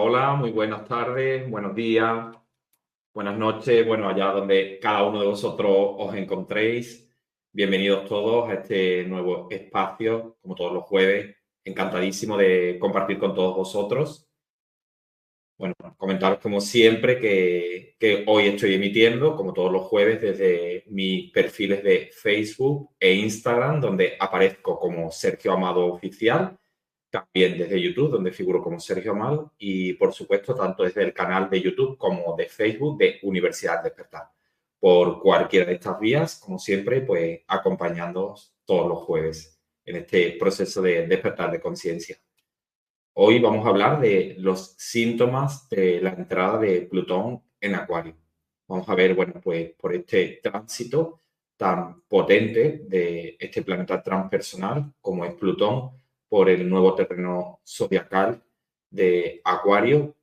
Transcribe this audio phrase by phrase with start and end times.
[0.00, 2.28] Hola, muy buenas tardes, buenos días,
[3.12, 7.12] buenas noches, bueno, allá donde cada uno de vosotros os encontréis.
[7.52, 11.34] Bienvenidos todos a este nuevo espacio, como todos los jueves.
[11.64, 14.30] Encantadísimo de compartir con todos vosotros.
[15.58, 21.32] Bueno, comentaros como siempre que, que hoy estoy emitiendo, como todos los jueves, desde mis
[21.32, 26.56] perfiles de Facebook e Instagram, donde aparezco como Sergio Amado Oficial
[27.10, 31.48] también desde YouTube, donde figuro como Sergio Amado, y por supuesto tanto desde el canal
[31.48, 34.30] de YouTube como de Facebook de Universidad Despertar.
[34.78, 40.82] Por cualquiera de estas vías, como siempre, pues acompañándoos todos los jueves en este proceso
[40.82, 42.16] de despertar de conciencia.
[43.14, 48.16] Hoy vamos a hablar de los síntomas de la entrada de Plutón en Acuario.
[48.68, 51.22] Vamos a ver, bueno, pues por este tránsito
[51.56, 55.97] tan potente de este planeta transpersonal como es Plutón,
[56.28, 58.42] por el nuevo terreno zodiacal
[58.90, 60.16] de Acuario,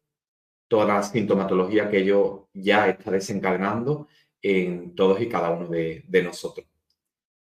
[0.68, 4.08] toda la sintomatología que ello ya está desencadenando
[4.42, 6.68] en todos y cada uno de, nosotros.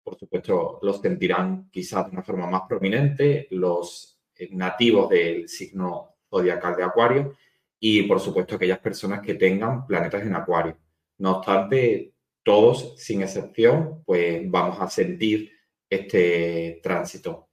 [0.03, 4.21] Por supuesto, los sentirán quizás de una forma más prominente los
[4.51, 7.37] nativos del signo zodiacal de Acuario
[7.81, 10.77] y, por supuesto, aquellas personas que tengan planetas en Acuario.
[11.19, 15.51] No obstante, todos, sin excepción, pues vamos a sentir
[15.89, 17.49] este tránsito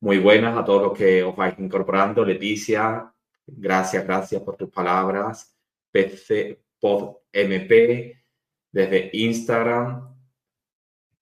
[0.00, 2.24] muy buenas a todos los que os vais incorporando.
[2.24, 3.12] Leticia,
[3.46, 5.56] gracias, gracias por tus palabras.
[5.90, 8.22] PC, Pod MP,
[8.70, 10.14] desde Instagram.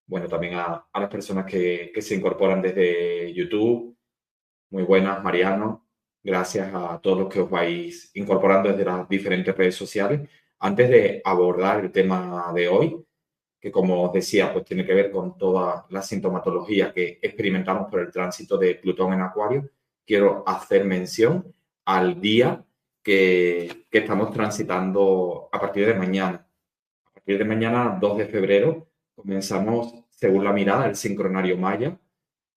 [0.07, 3.97] Bueno, también a, las personas que, que, se incorporan desde YouTube.
[4.71, 5.87] Muy buenas, Mariano.
[6.23, 10.29] Gracias a todos los que os vais incorporando desde las diferentes redes sociales.
[10.59, 13.05] Antes de abordar el tema de hoy,
[13.65, 18.01] que como os decía, pues tiene que ver con toda la sintomatología que experimentamos por
[18.01, 19.71] el tránsito de Plutón en Acuario,
[20.05, 21.51] quiero hacer mención
[21.87, 22.63] al día
[23.03, 26.47] que, que estamos transitando a partir de mañana.
[27.07, 31.99] A partir de mañana, 2 de febrero, comenzamos, según la mirada del sincronario maya,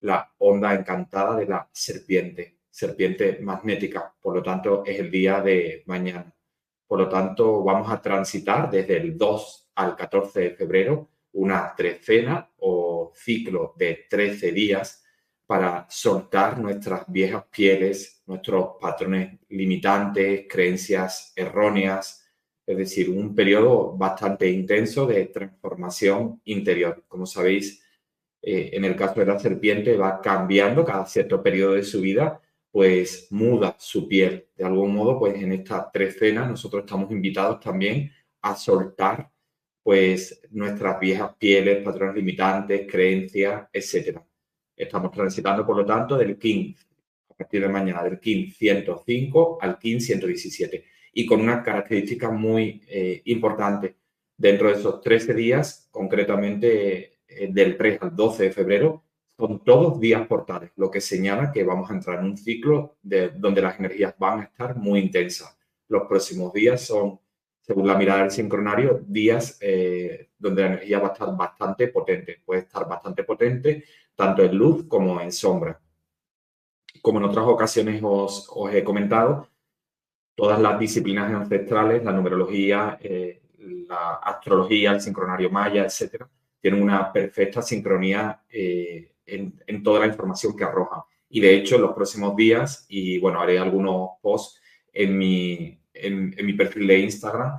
[0.01, 4.13] la onda encantada de la serpiente, serpiente magnética.
[4.19, 6.35] Por lo tanto, es el día de mañana.
[6.85, 12.49] Por lo tanto, vamos a transitar desde el 2 al 14 de febrero una trecena
[12.57, 15.03] o ciclo de 13 días
[15.45, 22.25] para soltar nuestras viejas pieles, nuestros patrones limitantes, creencias erróneas,
[22.65, 27.05] es decir, un periodo bastante intenso de transformación interior.
[27.07, 27.81] Como sabéis,
[28.41, 32.41] eh, en el caso de la serpiente va cambiando cada cierto periodo de su vida,
[32.71, 34.49] pues muda su piel.
[34.55, 39.31] De algún modo, pues en estas tres cenas nosotros estamos invitados también a soltar
[39.87, 44.19] pues nuestras viejas pieles, patrones limitantes, creencias, etc.
[44.75, 46.75] Estamos transitando, por lo tanto, del KIN,
[47.29, 52.81] a partir de mañana, del KIN 105 al KIN 117 y con una característica muy
[52.85, 53.95] eh, importante.
[54.35, 59.05] Dentro de esos 13 días, concretamente eh, del 3 al 12 de febrero,
[59.37, 63.29] son todos días portales, lo que señala que vamos a entrar en un ciclo de,
[63.29, 65.57] donde las energías van a estar muy intensas.
[65.87, 67.21] Los próximos días son,
[67.67, 72.41] según la mirada del sincronario, días eh, donde la energía va a estar bastante potente.
[72.45, 73.83] Puede estar bastante potente
[74.15, 75.77] tanto en luz como en sombra.
[77.01, 79.49] Como en otras ocasiones os, os he comentado,
[80.33, 86.29] todas las disciplinas ancestrales, la numerología, eh, la astrología, el sincronario maya, etcétera,
[86.61, 91.01] tienen una perfecta sincronía eh, en, toda la información que arrojan.
[91.29, 94.61] Y de hecho, en los próximos días, y bueno, haré algunos posts
[94.93, 97.57] en mi, en, mi perfil de Instagram,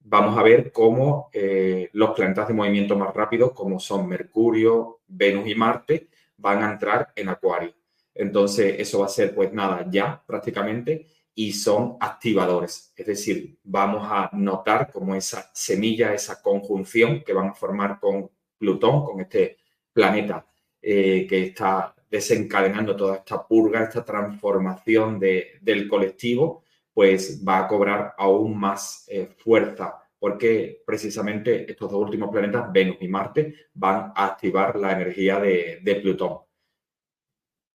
[0.00, 5.48] vamos a ver cómo eh, los planetas de movimiento más rápido, como son Mercurio, Venus
[5.48, 7.74] y Marte, van a entrar en Acuario.
[8.14, 12.92] Entonces, eso va a ser, pues nada, ya prácticamente y son activadores.
[12.96, 18.28] Es decir, vamos a notar como esa semilla, esa conjunción que van a formar con
[18.58, 19.58] Plutón, con este
[19.92, 20.44] planeta
[20.82, 26.64] eh, que está desencadenando toda esta purga, esta transformación del colectivo,
[26.98, 32.96] pues va a cobrar aún más eh, fuerza, porque precisamente estos dos últimos planetas, Venus
[32.98, 36.38] y Marte, van a activar la energía de, Plutón.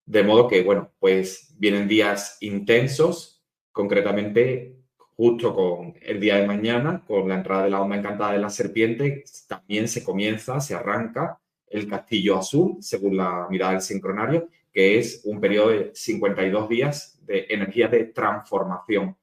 [0.06, 3.42] De modo que, bueno, pues vienen días intensos,
[3.72, 8.40] concretamente justo con el día de mañana, con la entrada de la onda encantada de
[8.40, 14.50] la serpiente, también se comienza, se arranca el castillo azul, según la mirada del sincronario,
[14.74, 19.16] que es un periodo de 52 días de energía de transformación.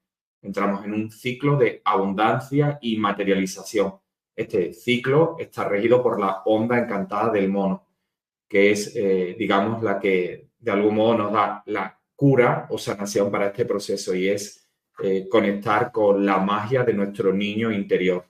[0.43, 3.95] Entramos en un ciclo de abundancia y materialización.
[4.35, 7.87] Este ciclo está regido por la onda encantada del mono,
[8.49, 13.31] que es, eh, digamos, la que de algún modo nos da la cura o sanación
[13.31, 14.69] para este proceso y es
[15.03, 18.27] eh, conectar con la magia de nuestro niño interior,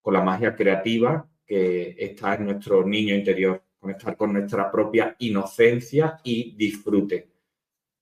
[0.00, 6.20] con la magia creativa que está en nuestro niño interior, conectar con nuestra propia inocencia
[6.24, 7.35] y disfrute.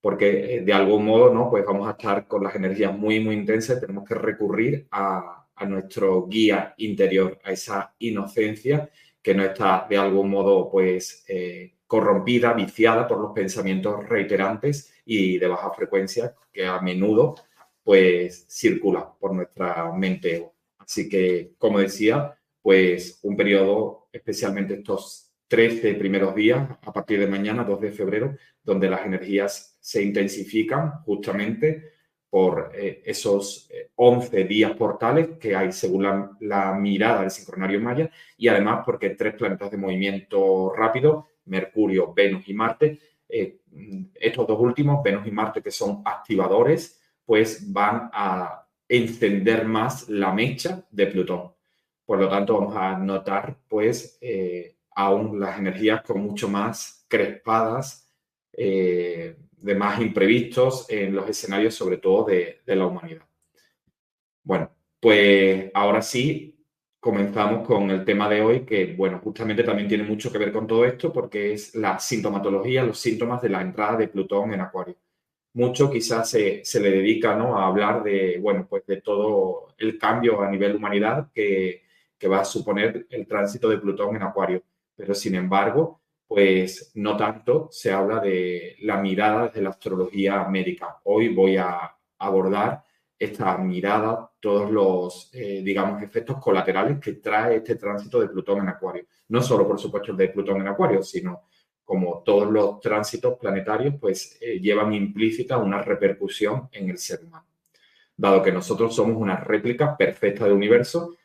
[0.05, 1.49] Porque eh, de algún modo, ¿no?
[1.49, 5.65] Pues vamos a estar con las energías muy, muy intensas, tenemos que recurrir a, a
[5.65, 8.87] nuestro guía interior, a esa inocencia
[9.19, 15.39] que no está de algún modo, pues, eh, corrompida, viciada por los pensamientos reiterantes y
[15.39, 17.33] de baja frecuencia que a menudo
[17.83, 20.51] pues circula por nuestra mente.
[20.77, 27.27] Así que, como decía, pues un periodo, especialmente estos 13 primeros días, a partir de
[27.27, 31.95] mañana, 2 de febrero, donde las energías se intensifican justamente
[32.29, 36.03] por eh, esos 11 eh, días portales que hay según
[36.41, 42.47] la, mirada del sincronario maya y además porque tres planetas de movimiento rápido Mercurio, Venus
[42.49, 42.99] y Marte.
[43.29, 43.59] Eh,
[44.15, 50.33] estos dos últimos, Venus y Marte, que son activadores, pues van a encender más la
[50.33, 51.53] mecha de Plutón.
[52.05, 54.19] Por lo tanto, vamos a notar, pues,
[54.95, 58.11] aún las energías con mucho más crespadas,
[58.53, 63.25] eh, de más imprevistos en los escenarios, sobre todo de la humanidad.
[64.43, 66.55] Bueno, pues ahora sí,
[66.99, 70.65] comenzamos con el tema de hoy, que, bueno, justamente también tiene mucho que ver con
[70.65, 74.95] todo esto, porque es la sintomatología, los síntomas de la entrada de Plutón en Acuario.
[75.53, 77.57] Mucho quizás se, le dedica ¿no?
[77.57, 81.83] a hablar de, bueno, pues de todo el cambio a nivel humanidad que,
[82.17, 84.63] que va a suponer el tránsito de Plutón en Acuario.
[84.95, 90.99] Pero, sin embargo, pues no tanto se habla de la mirada de la astrología médica.
[91.03, 92.83] Hoy voy a abordar
[93.17, 98.69] esta mirada, todos los, eh, digamos, efectos colaterales que trae este tránsito de Plutón en
[98.69, 99.05] Acuario.
[99.29, 101.43] No solo, por supuesto, el de Plutón en Acuario, sino
[101.83, 107.45] como todos los tránsitos planetarios, pues eh, llevan implícita una repercusión en el ser humano.
[108.17, 111.15] Dado que nosotros somos una réplica perfecta del universo,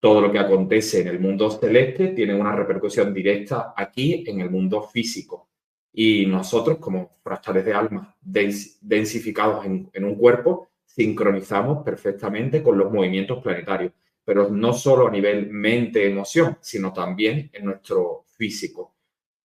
[0.00, 4.50] todo lo que acontece en el mundo celeste tiene una repercusión directa aquí en el
[4.50, 5.48] mundo físico.
[5.92, 13.42] Y nosotros, como fractales de alma densificados en un cuerpo, sincronizamos perfectamente con los movimientos
[13.42, 13.92] planetarios,
[14.24, 18.94] pero no solo a nivel mente-emoción, sino también en nuestro físico,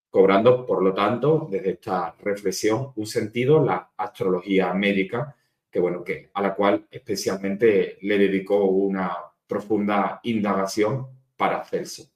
[0.10, 5.36] cobrando, por lo tanto, desde esta reflexión, un sentido la astrología médica,
[5.70, 9.16] que bueno, que a la cual especialmente le dedicó una
[9.48, 12.10] profunda indagación para Celso.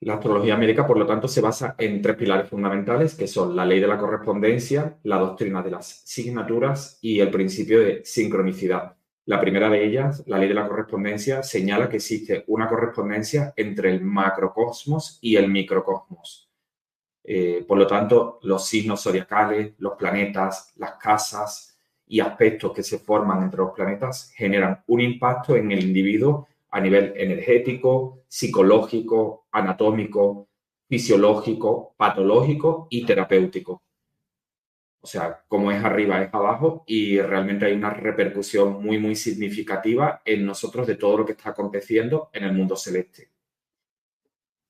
[0.00, 3.64] La astrología médica, por lo tanto, se basa en tres pilares fundamentales, que son la
[3.64, 8.96] ley de la correspondencia, la doctrina de las signaturas y el principio de sincronicidad.
[9.24, 13.92] La primera de ellas, la ley de la correspondencia, señala que existe una correspondencia entre
[13.92, 16.50] el macrocosmos y el microcosmos.
[17.22, 21.73] Eh, por lo tanto, los signos zodiacales, los planetas, las casas
[22.06, 26.80] y aspectos que se forman entre los planetas generan un impacto en el individuo a
[26.80, 30.48] nivel energético, psicológico, anatómico,
[30.88, 33.82] fisiológico, patológico y terapéutico.
[35.00, 40.22] O sea, como es arriba es abajo y realmente hay una repercusión muy, muy significativa
[40.24, 43.33] en nosotros de todo lo que está aconteciendo en el mundo celeste.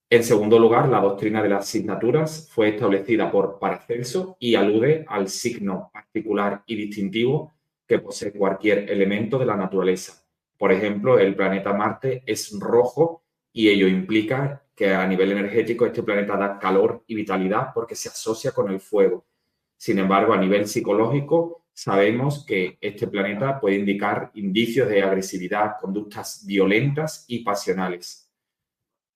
[0.09, 5.27] En segundo lugar, la doctrina de las asignaturas fue establecida por Paracelso y alude al
[5.27, 7.53] signo particular y distintivo
[7.87, 10.23] que posee cualquier elemento de la naturaleza.
[10.57, 16.03] Por ejemplo, el planeta Marte es rojo y ello implica que a nivel energético este
[16.03, 19.25] planeta da calor y vitalidad porque se asocia con el fuego
[19.77, 26.45] sin embargo, a nivel psicológico, sabemos que este planeta puede indicar indicios de agresividad, conductas
[26.45, 28.24] violentas y pasionales.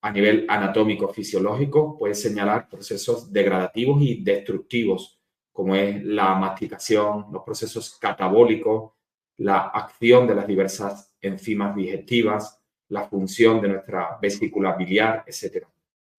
[0.02, 5.20] A nivel anatómico fisiológico, puede señalar procesos degradativos y destructivos,
[5.52, 8.94] como es la masticación, los procesos catabólicos,
[9.38, 15.66] la acción de las diversas enzimas digestivas, la función de nuestra vesícula biliar, etc.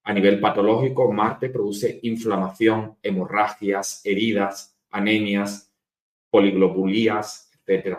[0.04, 5.72] A nivel patológico, Marte produce inflamación, hemorragias, heridas, anemias,
[6.30, 7.98] poliglobulías, etc.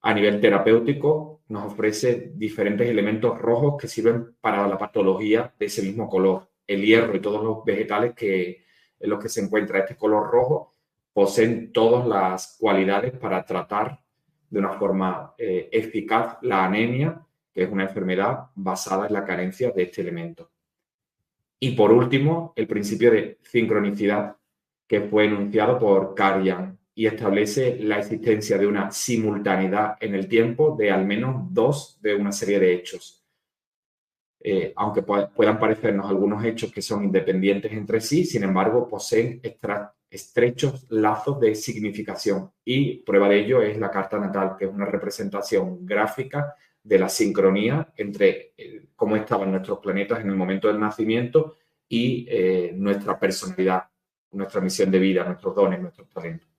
[0.00, 5.82] A nivel terapéutico, nos ofrece diferentes elementos rojos que sirven para la patología de ese
[5.82, 6.48] mismo color.
[6.66, 8.64] El hierro y todos los vegetales que,
[8.98, 10.74] en los que se encuentra este color rojo
[11.12, 14.00] poseen todas las cualidades para tratar
[14.50, 17.20] de una forma eh, eficaz la anemia,
[17.52, 20.50] que es una enfermedad basada en la carencia de este elemento.
[21.60, 24.36] Y por último, el principio de sincronicidad,
[24.86, 26.44] que fue enunciado por Carl
[26.94, 32.14] y establece la existencia de una simultaneidad en el tiempo de al menos dos de
[32.14, 33.24] una serie de hechos.
[34.46, 39.40] Eh, aunque puedan parecernos algunos hechos que son independientes entre sí, sin embargo, poseen
[40.10, 42.52] estrechos lazos de significación.
[42.64, 47.08] Y prueba de ello es la carta natal, que es una representación gráfica de la
[47.08, 51.56] sincronía entre eh, cómo estaban nuestros planetas en el momento del nacimiento
[51.88, 53.84] y eh, nuestra personalidad,
[54.32, 56.53] nuestra misión de vida, nuestros dones, nuestros talentos.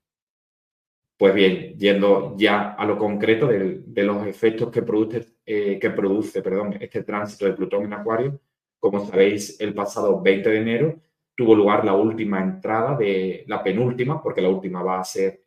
[1.17, 6.41] Pues bien, yendo ya a lo concreto de, los efectos que produce, eh, que produce
[6.41, 8.41] perdón, este tránsito de Plutón en Acuario,
[8.79, 11.01] como sabéis, el pasado 20 de enero
[11.35, 15.43] tuvo lugar la última entrada de la penúltima, porque la última va a ser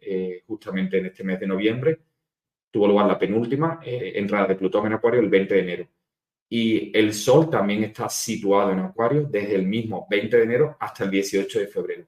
[0.47, 2.01] justamente en este mes de noviembre,
[2.71, 5.89] tuvo lugar la penúltima eh, entrada de Plutón en Acuario el 20 de enero.
[6.51, 11.05] Y el Sol también está situado en Acuario desde el mismo 20 de enero hasta
[11.05, 12.07] el 18 de febrero.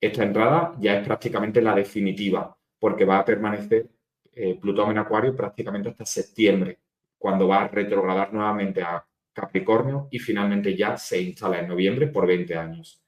[0.00, 3.88] Esta entrada ya es prácticamente la definitiva, porque va a permanecer
[4.32, 6.78] eh, Plutón en Acuario prácticamente hasta septiembre,
[7.18, 12.26] cuando va a retrogradar nuevamente a Capricornio y finalmente ya se instala en noviembre por
[12.26, 13.02] 20 años.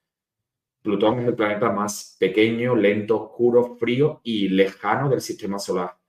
[0.82, 6.00] Plutón es el planeta más pequeño, lento, oscuro, frío y lejano del sistema solar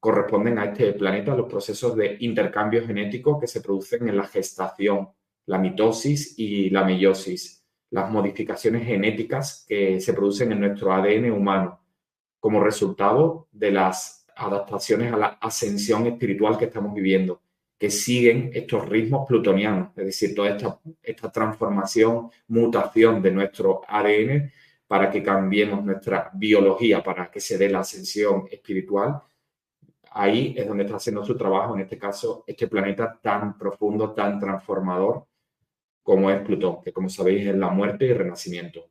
[0.00, 5.10] corresponden a este planeta los procesos de intercambio genético que se producen en la gestación,
[5.46, 11.79] la mitosis y la meiosis, las modificaciones genéticas que se producen en nuestro ADN humano
[12.40, 17.42] como resultado de las adaptaciones a la ascensión espiritual que estamos viviendo,
[17.78, 24.50] que siguen estos ritmos plutonianos, es decir, toda esta, esta transformación, mutación de nuestro ADN
[24.88, 29.22] para que cambiemos nuestra biología, para que se dé la ascensión espiritual
[30.10, 34.38] ahí es donde está haciendo su trabajo, en este caso, este planeta tan profundo, tan
[34.38, 35.26] transformador
[36.02, 38.88] como es Plutón, que como sabéis es la muerte y renacimiento.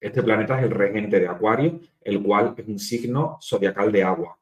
[0.00, 4.38] Este planeta es el regente de Acuario, el cual es un signo zodiacal de agua,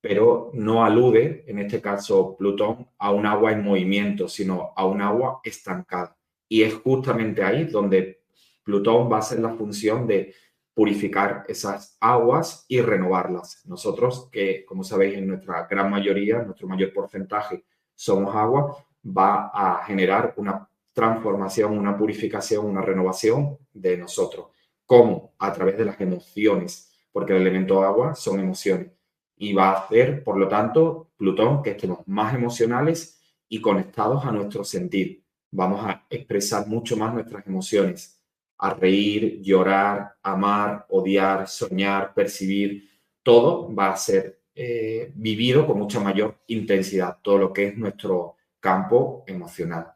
[0.00, 5.02] pero no alude, en este caso Plutón, a un agua en movimiento, sino a un
[5.02, 6.16] agua estancada.
[6.48, 8.22] Y es justamente ahí donde
[8.62, 10.34] Plutón va a hacer la función de
[10.74, 13.62] purificar esas aguas y renovarlas.
[13.66, 17.64] Nosotros, que como sabéis, en nuestra gran mayoría, nuestro mayor porcentaje
[17.96, 24.48] somos agua, va a generar una transformación, una purificación, una renovación de nosotros.
[24.84, 25.34] ¿Cómo?
[25.38, 26.87] A través de las emociones,
[27.18, 28.92] porque el elemento agua son emociones.
[29.38, 34.30] Y va a hacer, por lo tanto, Plutón, que estemos más emocionales y conectados a
[34.30, 35.24] nuestro sentir.
[35.50, 38.22] Vamos a expresar mucho más nuestras emociones
[38.58, 42.88] a reír, llorar, amar, odiar, soñar, percibir,
[43.24, 48.36] todo va a ser eh, vivido con mucha mayor intensidad, todo lo que es nuestro
[48.60, 49.88] campo emocional.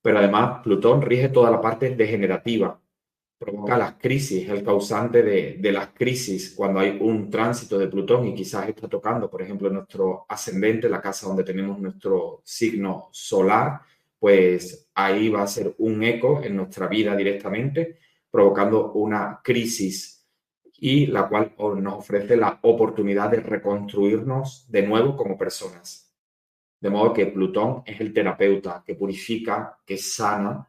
[0.00, 2.80] Pero además, Plutón rige toda la parte degenerativa,
[3.44, 8.26] provoca las crisis, el causante de, de, las crisis cuando hay un tránsito de Plutón
[8.26, 13.80] y quizás está tocando, por ejemplo, nuestro ascendente, la casa donde tenemos nuestro signo solar,
[14.18, 17.98] pues ahí va a ser un eco en nuestra vida directamente,
[18.30, 20.26] provocando una crisis
[20.78, 26.12] y la cual nos ofrece la oportunidad de reconstruirnos de nuevo como personas.
[26.80, 30.68] De modo que Plutón es el terapeuta que purifica, que sana,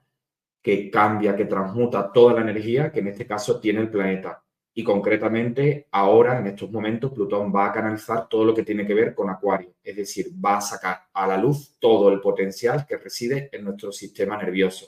[0.65, 4.43] que cambia, que transmuta toda la energía que en este caso tiene el planeta.
[4.73, 8.95] Y concretamente, ahora, en estos momentos, Plutón va a canalizar todo lo que tiene que
[8.95, 12.97] ver con Acuario, es decir, va a sacar a la luz todo el potencial que
[12.97, 14.87] reside en nuestro sistema nervioso,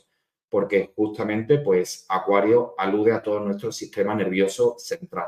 [0.50, 5.28] porque justamente, pues, Acuario alude a todo nuestro sistema nervioso central.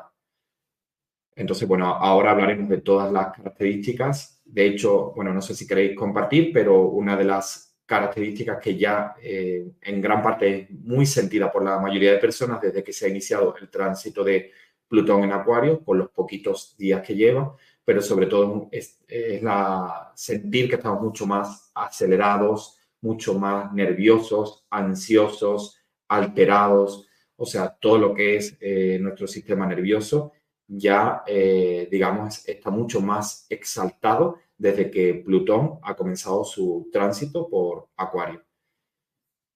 [1.36, 4.41] Entonces, bueno, ahora hablaremos de todas las características.
[4.46, 9.15] De hecho, bueno, no sé si queréis compartir, pero una de las características que ya
[9.19, 13.08] eh, en gran parte es muy sentida por la mayoría de personas desde que se
[13.08, 14.51] ha iniciado el tránsito de
[14.88, 19.00] Plutón en Acuario, con los poquitos días que lleva, pero sobre todo es,
[19.41, 25.79] la sentir que estamos mucho más acelerados, mucho más nerviosos, ansiosos,
[26.10, 30.34] alterados, o sea, todo lo que es eh, nuestro sistema nervioso
[30.70, 37.90] ya, eh, digamos, está mucho más exaltado desde que Plutón ha comenzado su tránsito por
[37.98, 38.44] Acuario.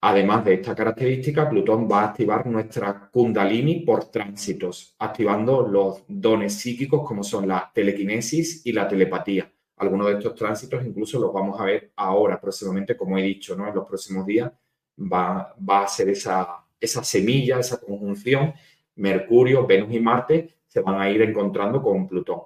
[0.01, 6.55] Además de esta característica, Plutón va a activar nuestra kundalini por tránsitos, activando los dones
[6.55, 9.49] psíquicos como son la telequinesis y la telepatía.
[9.77, 13.67] Algunos de estos tránsitos incluso los vamos a ver ahora, próximamente, como he dicho, ¿no?
[13.67, 14.51] en los próximos días
[14.97, 18.53] va, va a ser esa, esa semilla, esa conjunción.
[18.95, 22.41] Mercurio, Venus y Marte se van a ir encontrando con Plutón.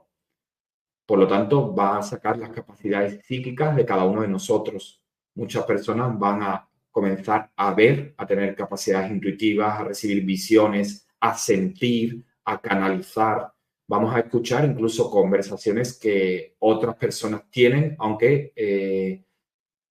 [1.05, 5.01] Por lo tanto, va a sacar las capacidades psíquicas de cada uno de nosotros.
[5.35, 11.37] Muchas personas van a comenzar a ver, a tener capacidades intuitivas, a recibir visiones, a
[11.37, 13.49] sentir, a canalizar.
[13.87, 19.23] Vamos a escuchar incluso conversaciones que otras personas tienen, aunque eh,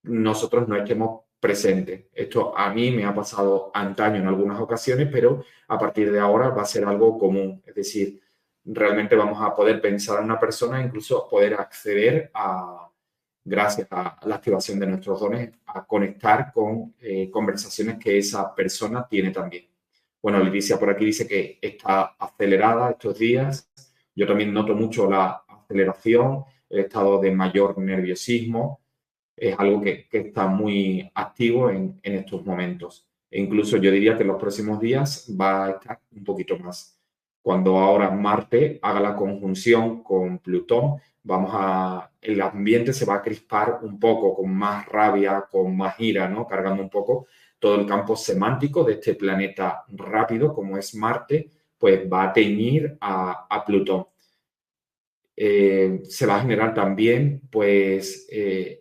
[0.02, 2.04] nosotros no estemos presentes.
[2.12, 6.50] Esto a mí me ha pasado antaño en algunas ocasiones, pero a partir de ahora
[6.50, 7.62] va a ser algo común.
[7.64, 8.20] Es decir,
[8.66, 12.90] realmente vamos a poder pensar en una persona, incluso poder acceder a,
[13.44, 19.06] gracias a la activación de nuestros dones, a conectar con eh, conversaciones que esa persona
[19.08, 19.66] tiene también.
[20.20, 23.70] Bueno, Leticia por aquí dice que está acelerada estos días.
[24.14, 28.80] Yo también noto mucho la aceleración, el estado de mayor nerviosismo.
[29.36, 33.06] Es algo que, está muy activo en, en estos momentos.
[33.30, 36.95] E incluso yo diría que en los próximos días va a estar un poquito más
[37.46, 43.22] cuando ahora Marte haga la conjunción con Plutón, vamos a, el ambiente se va a
[43.22, 46.44] crispar un poco, con más rabia, con más ira, ¿no?
[46.44, 47.28] Cargando un poco
[47.60, 52.98] todo el campo semántico de este planeta rápido como es Marte, pues va a teñir
[53.00, 54.08] a, Plutón.
[55.36, 58.80] Eh, se va a generar también, pues, eh,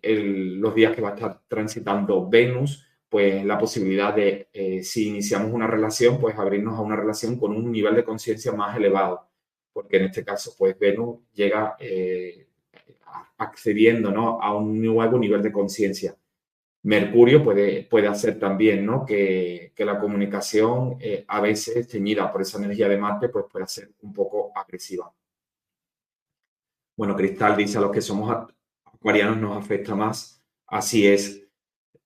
[0.57, 2.83] los días que va a estar transitando Venus,
[3.15, 7.55] pues la posibilidad de, eh, si iniciamos una relación, pues abrirnos a una relación con
[7.55, 9.29] un nivel de conciencia más elevado,
[9.71, 12.49] porque en este caso, pues Venus llega eh,
[13.37, 14.41] accediendo ¿no?
[14.41, 16.17] a un nuevo nivel de conciencia.
[16.83, 19.05] Mercurio puede, puede hacer también ¿no?
[19.05, 23.65] que, que la comunicación eh, a veces teñida por esa energía de Marte, pues puede
[23.67, 25.09] ser un poco agresiva.
[26.97, 28.45] Bueno, Cristal dice a los que somos
[28.83, 30.43] acuarianos nos afecta más.
[30.67, 31.44] Así es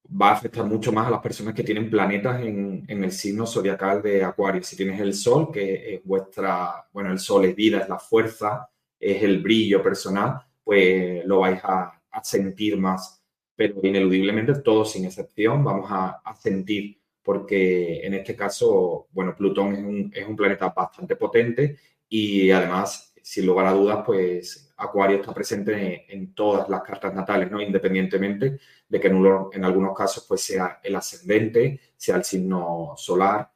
[0.09, 4.01] va a afectar mucho más a las personas que tienen planetas en, el signo zodiacal
[4.01, 4.63] de Acuario.
[4.63, 8.69] Si tienes el Sol, que es vuestra, bueno, el Sol es vida, es la fuerza,
[8.99, 13.21] es el brillo personal, pues lo vais a, sentir más.
[13.55, 19.79] Pero ineludiblemente todos, sin excepción, vamos a, sentir, porque en este caso, bueno, Plutón es
[19.79, 25.33] un, es un planeta bastante potente y además, sin lugar a dudas, pues Acuario está
[25.33, 27.61] presente en, todas las cartas natales, ¿no?
[27.61, 33.51] Independientemente de que en, algunos casos pues sea el ascendente, sea el signo solar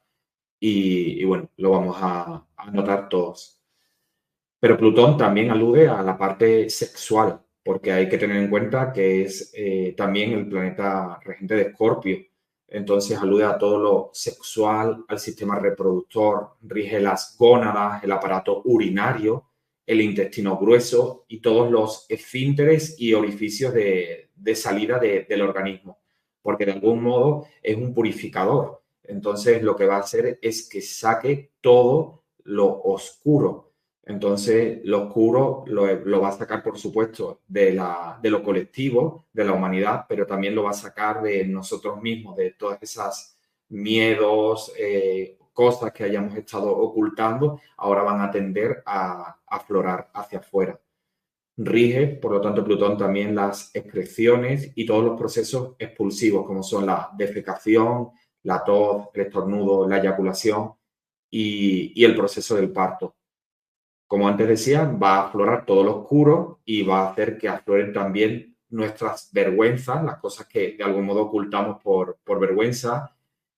[0.60, 3.60] y, bueno, lo vamos a, notar todos.
[4.60, 9.22] Pero Plutón también alude a la parte sexual, porque hay que tener en cuenta que
[9.22, 12.18] es eh, también el planeta regente de Escorpio.
[12.68, 19.44] Entonces alude a todo lo sexual, al sistema reproductor, rige las gónadas, el aparato urinario,
[19.86, 25.98] el intestino grueso y todos los esfínteres y orificios de, salida del organismo,
[26.42, 28.82] porque de algún modo es un purificador.
[29.02, 33.72] Entonces lo que va a hacer es que saque todo lo oscuro.
[34.06, 39.44] Entonces, lo oscuro lo, va a sacar, por supuesto, de, la, de, lo colectivo, de
[39.46, 43.38] la humanidad, pero también lo va a sacar de nosotros mismos, de todas esas
[43.70, 50.78] miedos, eh, cosas que hayamos estado ocultando, ahora van a tender a aflorar hacia afuera.
[51.56, 56.84] Rige, por lo tanto, Plutón también las excreciones y todos los procesos expulsivos, como son
[56.84, 58.10] la defecación,
[58.42, 60.74] la tos, el estornudo, la eyaculación
[61.30, 63.14] y el proceso del parto
[64.06, 67.92] como antes decía, va a aflorar todo lo oscuro y va a hacer que afloren
[67.92, 73.13] también nuestras vergüenzas, las cosas que de algún modo ocultamos por, por vergüenza,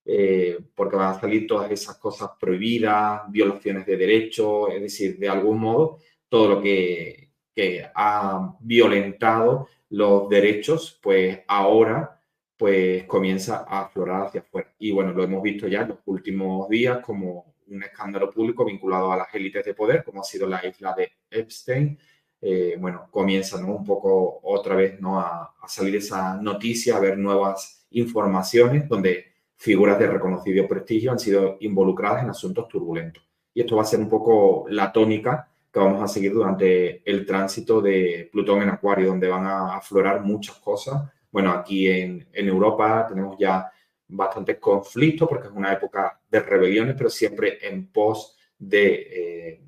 [0.09, 5.27] eh, porque van a salir todas esas cosas prohibidas, violaciones de derechos, es decir, de
[5.27, 12.21] algún modo, todo lo que, que ha violentado los derechos, pues ahora
[12.55, 14.73] pues comienza a aflorar hacia afuera.
[14.79, 19.11] Y bueno, lo hemos visto ya en los últimos días como un escándalo público vinculado
[19.11, 21.99] a las élites de poder, como ha sido la isla de Epstein.
[22.39, 25.19] Eh, bueno, comienza un poco otra vez ¿no?
[25.19, 31.57] a, salir esa noticia, a ver nuevas informaciones donde figuras de reconocido prestigio han sido
[31.59, 33.23] involucradas en asuntos turbulentos.
[33.53, 37.25] Y esto va a ser un poco la tónica que vamos a seguir durante el
[37.25, 41.11] tránsito de Plutón en Acuario, donde van a aflorar muchas cosas.
[41.31, 43.69] Bueno, aquí en, Europa tenemos ya
[44.07, 49.61] bastantes conflictos porque es una época de rebeliones, pero siempre en pos de eh,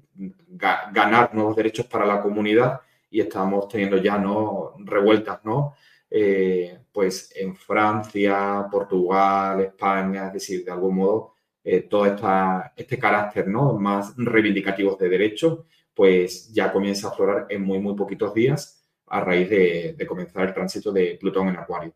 [0.47, 5.73] ganar nuevos derechos para la comunidad y estamos teniendo ya no revueltas, ¿no?
[6.09, 12.97] Eh, pues en Francia, Portugal, España, es decir, de algún modo eh, todo esta, este
[12.97, 13.73] carácter ¿no?
[13.73, 15.59] más reivindicativo de derechos,
[15.93, 20.47] pues ya comienza a aflorar en muy, muy poquitos días a raíz de, de comenzar
[20.47, 21.93] el tránsito de Plutón en Acuario.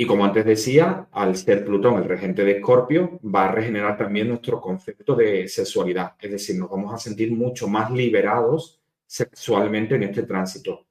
[0.00, 4.28] Y como antes decía, al ser Plutón el regente de Escorpio, va a regenerar también
[4.28, 6.14] nuestro concepto de sexualidad.
[6.20, 10.87] Es decir, nos vamos a sentir mucho más liberados sexualmente en este tránsito.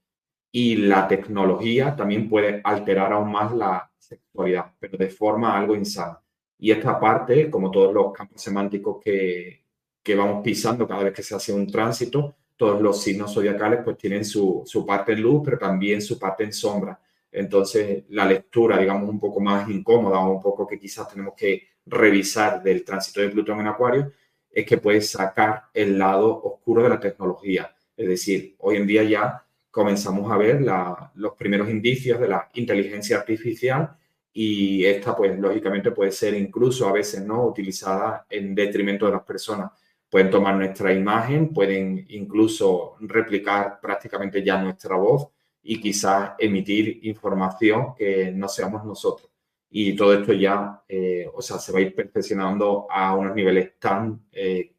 [0.52, 6.22] Y la tecnología también puede alterar aún más la sexualidad, pero de forma algo insana.
[6.58, 9.66] Y esta parte, como todos los campos semánticos que,
[10.02, 13.98] que vamos pisando cada vez que se hace un tránsito, todos los signos zodiacales pues
[13.98, 17.00] tienen su, su parte en luz, pero también su parte en sombra
[17.32, 21.68] entonces, la lectura, digamos, un poco más incómoda o un poco que quizás tenemos que
[21.86, 24.12] revisar del tránsito de Plutón en Acuario,
[24.50, 27.76] es que puede sacar el lado oscuro de la tecnología.
[27.96, 29.46] Es decir, hoy en día ya
[29.78, 30.66] comenzamos a ver
[31.14, 33.96] los primeros indicios de la inteligencia artificial
[34.34, 39.22] y esta, pues, lógicamente puede ser incluso a veces, ¿no?, utilizada en detrimento de las
[39.22, 39.70] personas.
[40.10, 45.28] Pueden tomar nuestra imagen, pueden incluso replicar prácticamente ya nuestra voz
[45.62, 49.30] y quizás emitir información que no seamos nosotros.
[49.70, 53.78] Y todo esto ya, eh, o sea, se va a ir perfeccionando a unos niveles
[53.78, 54.74] tan eh,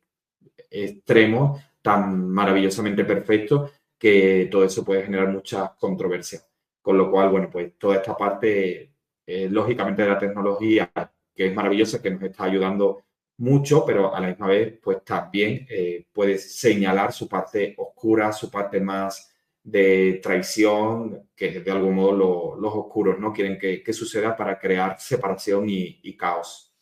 [0.69, 6.41] extremos, tan maravillosamente perfectos, que todo eso puede generar mucha controversia.
[6.81, 8.93] Con lo cual, bueno, pues toda esta parte,
[9.27, 10.91] eh, lógicamente, de la tecnología,
[11.35, 13.03] que es maravillosa, que nos está ayudando
[13.39, 15.67] mucho, pero a la misma vez, pues también
[16.13, 19.33] puede señalar su parte oscura, su parte más
[19.71, 25.67] de traición, que de algún modo los oscuros no quieren que, suceda para crear separación
[25.69, 26.75] y, caos.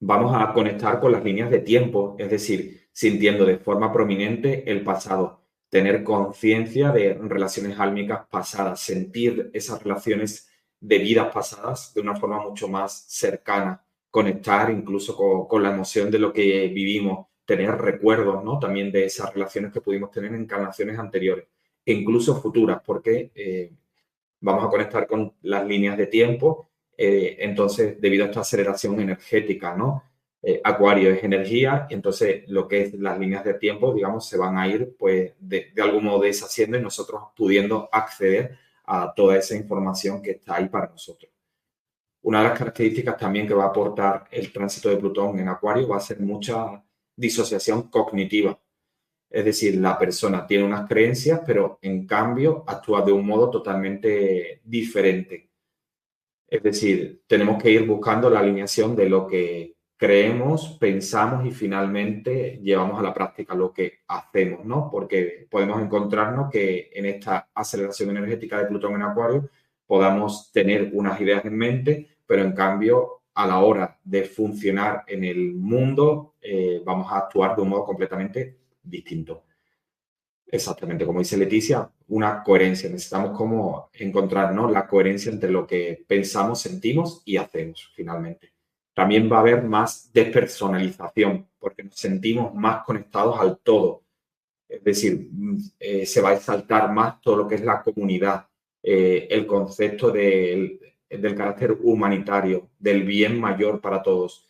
[0.00, 4.84] Vamos a conectar con las líneas de tiempo, es decir, sintiendo de forma prominente el
[4.84, 10.48] pasado, tener conciencia de relaciones álmicas pasadas, sentir esas relaciones
[10.80, 16.08] de vidas pasadas de una forma mucho más cercana, conectar incluso con, con la emoción
[16.08, 18.60] de lo que vivimos, tener recuerdos, ¿no?
[18.60, 21.46] También de esas relaciones que pudimos tener en encarnaciones anteriores
[21.84, 23.72] e incluso futuras, porque eh,
[24.40, 26.68] vamos a conectar con las líneas de tiempo.
[26.96, 30.04] Eh, entonces, debido a esta aceleración energética, ¿no?
[30.46, 34.36] Eh, acuario es energía, y entonces lo que es las líneas de tiempo, digamos, se
[34.36, 39.38] van a ir, pues, de, de algún modo deshaciendo y nosotros pudiendo acceder a toda
[39.38, 41.32] esa información que está ahí para nosotros.
[42.22, 45.88] Una de las características también que va a aportar el tránsito de Plutón en Acuario
[45.88, 46.82] va a ser mucha
[47.16, 48.58] disociación cognitiva.
[49.30, 54.60] Es decir, la persona tiene unas creencias, pero en cambio actúa de un modo totalmente
[54.64, 55.50] diferente.
[56.46, 59.74] Es decir, tenemos que ir buscando la alineación de lo que
[60.04, 64.90] creemos, pensamos y finalmente llevamos a la práctica lo que hacemos, ¿no?
[64.90, 69.48] Porque podemos encontrarnos que en esta aceleración energética de Plutón en Acuario
[69.86, 75.24] podamos tener unas ideas en mente, pero en cambio a la hora de funcionar en
[75.24, 79.44] el mundo, eh, vamos a actuar de un modo completamente distinto.
[80.46, 82.90] Exactamente, como dice Leticia, una coherencia.
[82.90, 88.53] Necesitamos como encontrar la coherencia entre lo que pensamos, sentimos y hacemos finalmente.
[88.94, 94.04] También va a haber más despersonalización, porque nos sentimos más conectados al todo.
[94.68, 98.46] Es decir, mm, eh, se va a exaltar más todo lo que es la comunidad,
[98.82, 104.46] eh, el concepto del, del carácter humanitario, del bien mayor para todos.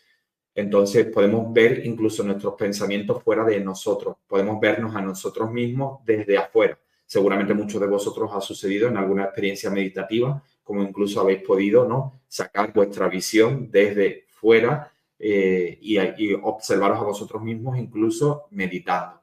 [0.54, 6.38] Entonces podemos ver incluso nuestros pensamientos fuera de nosotros, podemos vernos a nosotros mismos desde
[6.38, 6.78] afuera.
[7.06, 12.20] Seguramente muchos de vosotros ha sucedido en alguna experiencia meditativa, como incluso habéis podido ¿no?
[12.28, 19.22] sacar vuestra visión desde fuera eh, y, y observaros a vosotros mismos incluso meditando.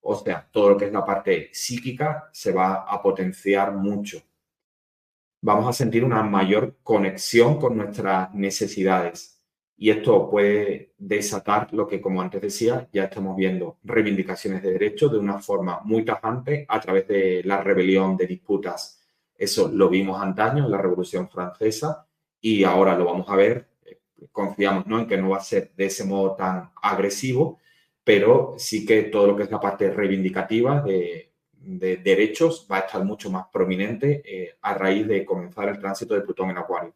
[0.00, 4.20] O sea, todo lo que es la parte psíquica se va a potenciar mucho.
[5.40, 9.36] Vamos a sentir una mayor conexión con nuestras necesidades,
[9.78, 15.12] y esto puede desatar lo que, como antes decía, ya estamos viendo reivindicaciones de derechos
[15.12, 19.02] de una forma muy tajante a través de la rebelión de disputas.
[19.36, 22.06] Eso lo vimos antaño en la Revolución Francesa
[22.40, 23.68] y ahora lo vamos a ver.
[24.32, 24.98] Confiamos ¿no?
[24.98, 27.58] en que no va a ser de ese modo tan agresivo,
[28.02, 33.04] pero sí que todo lo que es la parte reivindicativa de, derechos va a estar
[33.04, 36.94] mucho más prominente eh, a raíz de comenzar el tránsito de Plutón en Acuario.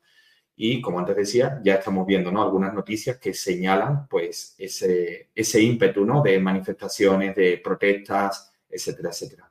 [0.55, 2.43] Y como antes decía, ya estamos viendo ¿no?
[2.43, 6.23] algunas noticias que señalan pues, ese, ese ímpetu ¿no?
[6.23, 9.50] de manifestaciones, de protestas, etcétera, etcétera.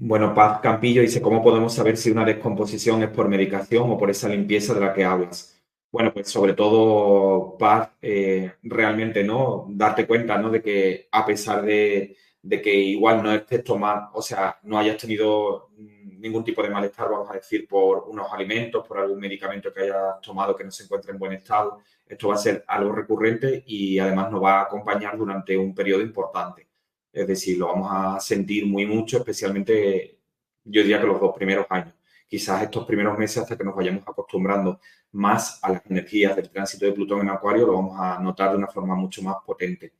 [0.00, 4.10] Bueno, Paz Campillo dice, ¿cómo podemos saber si una descomposición es por medicación o por
[4.10, 5.60] esa limpieza de la que hablas?
[5.90, 9.66] Bueno, pues sobre todo, Paz, eh, realmente, ¿no?
[9.70, 10.50] Darte cuenta, ¿no?
[10.50, 14.98] De que a pesar de, de que igual no estés tomando, o sea, no hayas
[14.98, 19.82] tenido ningún tipo de malestar, vamos a decir, por unos alimentos, por algún medicamento que
[19.82, 21.80] hayas tomado que no se encuentre en buen estado.
[22.06, 26.02] Esto va a ser algo recurrente y además nos va a acompañar durante un periodo
[26.02, 26.67] importante.
[27.12, 30.18] Es decir, lo vamos a sentir muy mucho, especialmente
[30.64, 31.94] yo diría que los dos primeros años.
[32.26, 34.80] Quizás estos primeros meses hasta que nos vayamos acostumbrando
[35.12, 38.58] más a las energías del tránsito de Plutón en Acuario, lo vamos a notar de
[38.58, 39.92] una forma mucho más potente.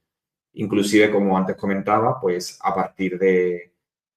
[0.55, 3.73] Inclusive, como antes comentaba, pues a partir de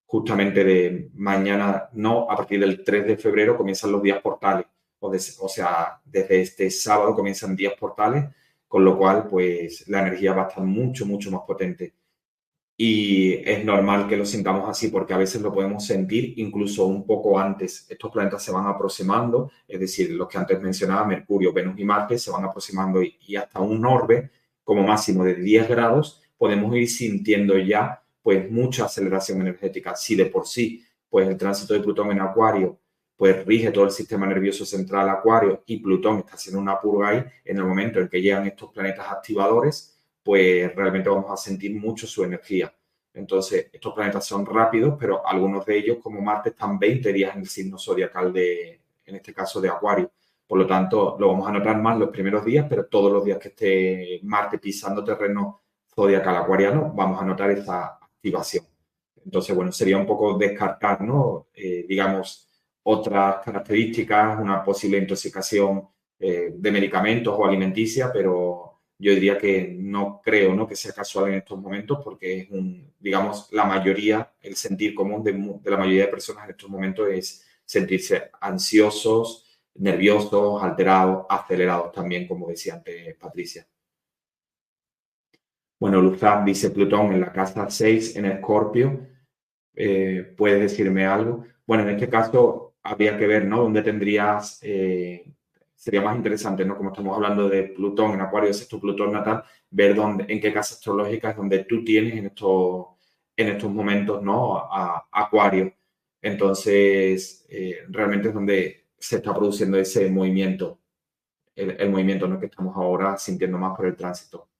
[0.05, 4.65] justamente de mañana, no, a partir del 3 de febrero comienzan los días portales.
[4.99, 8.25] O, sea, desde este sábado comienzan días portales,
[8.67, 11.93] con lo cual, pues la energía va a estar mucho, mucho más potente.
[12.83, 17.05] Y es normal que lo sintamos así porque a veces lo podemos sentir incluso un
[17.05, 17.85] poco antes.
[17.87, 22.17] Estos planetas se van aproximando, es decir, los que antes mencionaba, Mercurio, Venus y Marte,
[22.17, 24.31] se van aproximando y, hasta un orbe
[24.63, 29.95] como máximo de 10 grados podemos ir sintiendo ya pues mucha aceleración energética.
[29.95, 32.79] Si de por sí pues el tránsito de Plutón en Acuario
[33.15, 37.23] pues rige todo el sistema nervioso central Acuario y Plutón está haciendo una purga ahí,
[37.45, 42.07] en el momento en que llegan estos planetas activadores, pues realmente vamos a sentir mucho
[42.07, 42.73] su energía.
[43.13, 47.41] Entonces, estos planetas son rápidos, pero algunos de ellos, como Marte, están 20 días en
[47.41, 50.11] el signo zodiacal de, en este caso, de Acuario.
[50.47, 53.37] Por lo tanto, lo vamos a notar más los primeros días, pero todos los días
[53.37, 55.61] que esté Marte pisando terreno
[55.93, 58.65] zodiacal acuariano, vamos a notar esa activación.
[59.23, 61.47] Entonces, bueno, sería un poco descartar, ¿no?
[61.53, 62.49] Eh, digamos,
[62.83, 65.87] otras características, una posible intoxicación
[66.19, 68.70] eh, de medicamentos o alimenticia, pero
[69.01, 70.67] yo diría que no creo ¿no?
[70.67, 75.23] que sea casual en estos momentos porque es un, digamos, la mayoría, el sentir común
[75.23, 75.33] de,
[75.63, 82.47] la mayoría de personas en estos momentos es sentirse ansiosos, nerviosos, alterados, acelerados también, como
[82.47, 83.67] decía antes Patricia.
[85.79, 89.07] Bueno, Luzán dice Plutón en la casa 6 en Escorpio.
[89.73, 91.43] Eh, ¿Puedes decirme algo?
[91.65, 93.63] Bueno, en este caso habría que ver, ¿no?
[93.63, 95.25] ¿Dónde tendrías, eh,
[95.81, 96.77] sería más interesante, ¿no?
[96.77, 100.53] Como estamos hablando de Plutón en Acuario, es tu Plutón natal, ver dónde, en qué
[100.53, 102.85] casa astrológica es donde tú tienes en estos,
[103.35, 104.57] en estos momentos, ¿no?
[104.57, 105.73] A, Acuario.
[106.21, 110.79] Entonces, eh, realmente es donde se está produciendo ese movimiento,
[111.55, 112.39] el, el movimiento, ¿no?
[112.39, 114.50] Que estamos ahora sintiendo más por el tránsito.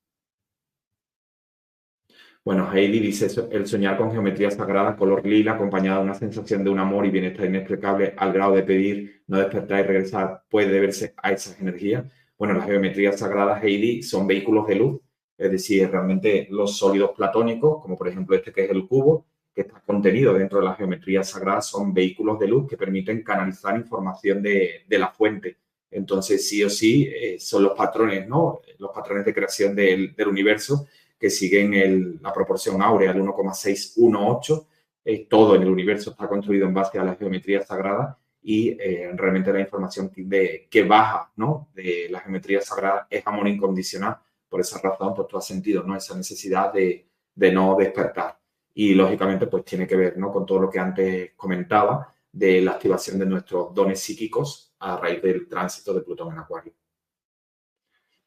[2.43, 6.71] Bueno, Heidi dice el soñar con geometría sagrada, color lila, acompañada de una sensación de
[6.71, 11.13] un amor y bienestar inexplicable al grado de pedir, no despertar y regresar, puede deberse
[11.17, 12.11] a esas energías.
[12.39, 15.01] Bueno, las geometrías sagradas, Heidi, son vehículos de luz,
[15.37, 19.61] es decir, realmente los sólidos platónicos, como por ejemplo este que es el cubo, que
[19.61, 24.41] está contenido dentro de las geometrías sagradas, son vehículos de luz que permiten canalizar información
[24.41, 25.57] de, la fuente.
[25.91, 28.61] Entonces, sí o sí, eh, son los patrones, ¿no?
[28.79, 30.87] Los patrones de creación del, del universo
[31.21, 34.67] que siguen la proporción áurea, el 1,618.
[35.05, 39.11] Eh, todo en el universo está construido en base a la geometría sagrada y eh,
[39.13, 41.69] realmente la información que, que baja ¿no?
[41.75, 44.17] de la geometría sagrada es amor incondicional.
[44.49, 45.95] Por esa razón, pues tú has sentido ¿no?
[45.95, 48.39] esa necesidad de, de no despertar.
[48.73, 50.31] Y lógicamente, pues tiene que ver ¿no?
[50.31, 55.21] con todo lo que antes comentaba de la activación de nuestros dones psíquicos a raíz
[55.21, 56.73] del tránsito de Plutón en Acuario.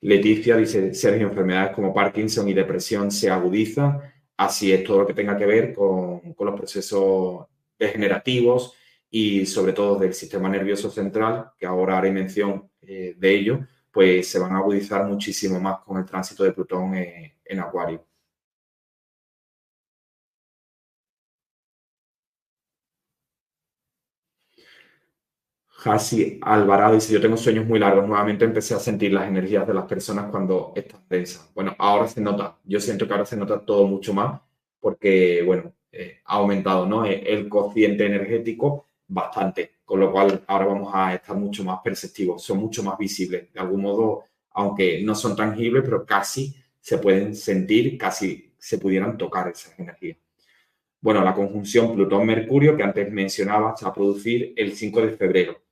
[0.04, 4.00] Leticia dice, Sergio, enfermedades como Parkinson y depresión se agudizan.
[4.36, 7.46] Así es, todo lo que tenga que ver con, los procesos
[7.78, 8.74] degenerativos
[9.08, 14.28] y sobre todo del sistema nervioso central, que ahora haré mención eh, de ello, pues
[14.28, 18.04] se van a agudizar muchísimo más con el tránsito de Plutón en Acuario.
[25.84, 29.74] Hasi Alvarado dice, yo tengo sueños muy largos, nuevamente empecé a sentir las energías de
[29.74, 31.50] las personas cuando están tensas.
[31.54, 34.40] Bueno, ahora se nota, yo siento que ahora se nota todo mucho más
[34.80, 37.04] porque, bueno, eh, ha aumentado ¿no?
[37.04, 42.42] E, el cociente energético bastante, con lo cual ahora vamos a estar mucho más perceptivos,
[42.42, 47.34] son mucho más visibles, de algún modo, aunque no son tangibles, pero casi se pueden
[47.34, 50.16] sentir, casi se pudieran tocar esas energías.
[51.00, 55.63] Bueno, la conjunción Plutón-Mercurio que antes mencionaba se va a producir el 5 de febrero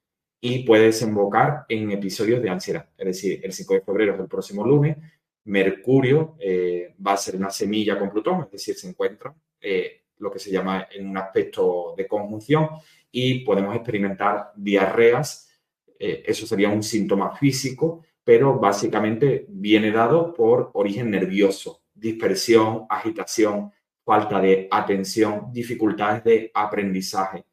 [0.44, 2.88] y puede desembocar en episodios de ansiedad.
[2.98, 4.96] Es decir, el 5 de febrero es el próximo lunes,
[5.44, 10.32] Mercurio eh, va a ser una semilla con Plutón, es decir, se encuentra eh, lo
[10.32, 12.68] que se llama en un aspecto de conjunción
[13.12, 15.48] y podemos experimentar diarreas.
[15.96, 23.70] Eh, eso sería un síntoma físico, pero básicamente viene dado por origen nervioso, dispersión, agitación,
[24.04, 27.44] falta de atención, dificultades de aprendizaje.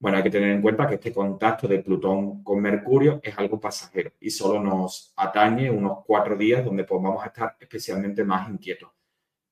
[0.00, 3.60] Bueno, hay que tener en cuenta que este contacto de Plutón con Mercurio es algo
[3.60, 8.48] pasajero y solo nos atañe unos cuatro días donde pues, vamos a estar especialmente más
[8.48, 8.88] inquietos,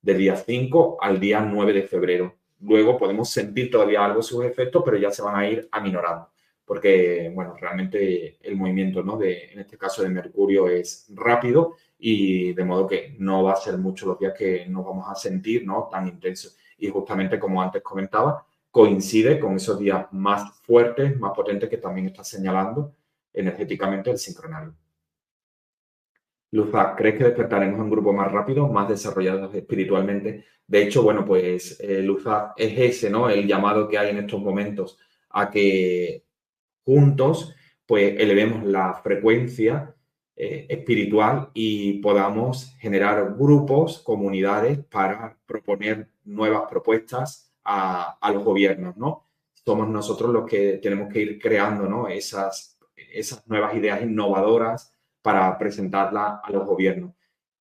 [0.01, 2.35] del día 5 al día 9 de febrero.
[2.61, 6.31] Luego podemos sentir todavía algo sus efectos, pero ya se van a ir aminorando,
[6.65, 9.19] porque, bueno, realmente el movimiento, ¿no?
[9.19, 13.57] De, en este caso de Mercurio es rápido y de modo que no va a
[13.57, 15.91] ser mucho los días que nos vamos a sentir, ¿no?
[15.93, 16.57] Tan intensos.
[16.79, 18.47] Y justamente como antes comentaba,
[18.79, 22.95] coincide con esos días más fuertes, más potentes que también está señalando
[23.33, 24.73] energéticamente el sincronario.
[26.53, 30.45] Luza, ¿crees que despertaremos en grupos más rápidos, más desarrollados espiritualmente?
[30.65, 32.07] De hecho, bueno, pues eh,
[32.57, 33.29] es ese, ¿no?
[33.29, 34.97] El llamado que hay en estos momentos
[35.31, 36.25] a que
[36.85, 37.53] juntos,
[37.85, 39.93] pues elevemos la frecuencia
[40.37, 49.27] eh, espiritual y podamos generar grupos, comunidades para proponer nuevas propuestas, a, los gobiernos, ¿no?
[49.53, 52.09] Somos nosotros los que tenemos que ir creando, ¿no?
[52.09, 54.93] Esas, esas nuevas ideas innovadoras
[55.23, 57.13] para presentarlas a los gobiernos.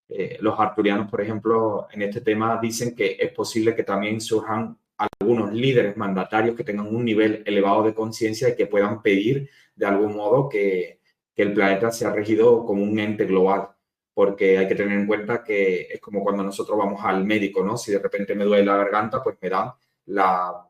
[0.09, 4.77] Eh, los arturianos, por ejemplo, en este tema dicen que es posible que también surjan
[4.97, 9.85] algunos líderes mandatarios que tengan un nivel elevado de conciencia y que puedan pedir de
[9.85, 11.01] algún modo que,
[11.35, 13.69] que, el planeta sea regido como un ente global.
[14.13, 17.77] Porque hay que tener en cuenta que es como cuando nosotros vamos al médico, ¿no?
[17.77, 19.71] Si de repente me duele la garganta, pues me dan
[20.07, 20.67] la,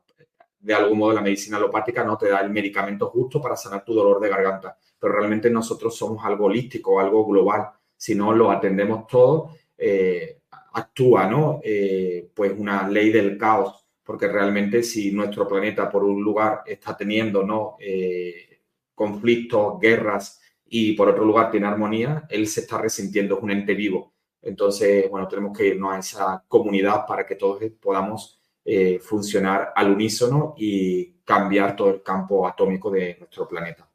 [0.60, 3.94] de algún modo la medicina alopática no te da el medicamento justo para sanar tu
[3.94, 7.70] dolor de garganta, pero realmente nosotros somos algo holístico, algo global.
[7.96, 10.42] Si no lo atendemos todo, eh,
[10.74, 11.60] actúa, ¿no?
[11.64, 16.96] Eh, pues una ley del caos, porque realmente si nuestro planeta por un lugar está
[16.96, 17.78] teniendo, ¿no?
[17.80, 18.62] Eh,
[18.94, 23.74] conflictos, guerras y por otro lugar tiene armonía, él se está resintiendo, es un ente
[23.74, 24.14] vivo.
[24.42, 29.94] Entonces, bueno, tenemos que irnos a esa comunidad para que todos podamos eh, funcionar al
[29.94, 33.90] unísono y cambiar todo el campo atómico de nuestro planeta.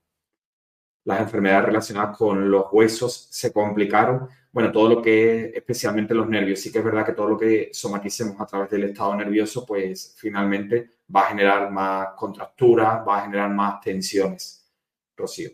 [1.05, 4.31] Las enfermedades relacionadas con los huesos se complicaron.
[4.51, 6.59] Bueno, todo lo que es especialmente los nervios.
[6.59, 10.15] Sí que es verdad que todo lo que somaticemos a través del estado nervioso, pues
[10.17, 14.73] finalmente va a generar más contracturas, va a generar más tensiones.
[15.15, 15.51] Rocío.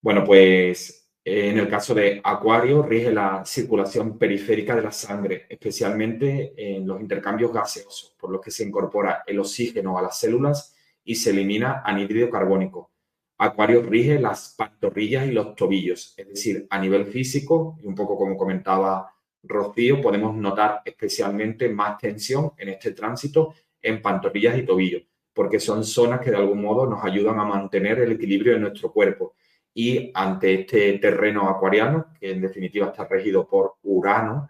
[0.00, 6.52] Bueno, pues en el caso de Acuario, rige la circulación periférica de la sangre, especialmente
[6.56, 11.14] en los intercambios gaseosos, por lo que se incorpora el oxígeno a las células y
[11.14, 12.90] se elimina anhídrido carbónico.
[13.38, 18.18] Acuario rige las pantorrillas y los tobillos, es decir, a nivel físico, y un poco
[18.18, 19.10] como comentaba
[19.42, 25.84] Rocío, podemos notar especialmente más tensión en este tránsito en pantorrillas y tobillos, porque son
[25.84, 29.34] zonas que de algún modo nos ayudan a mantener el equilibrio de nuestro cuerpo
[29.74, 34.48] y ante este terreno acuariano, que en definitiva está regido por Urano,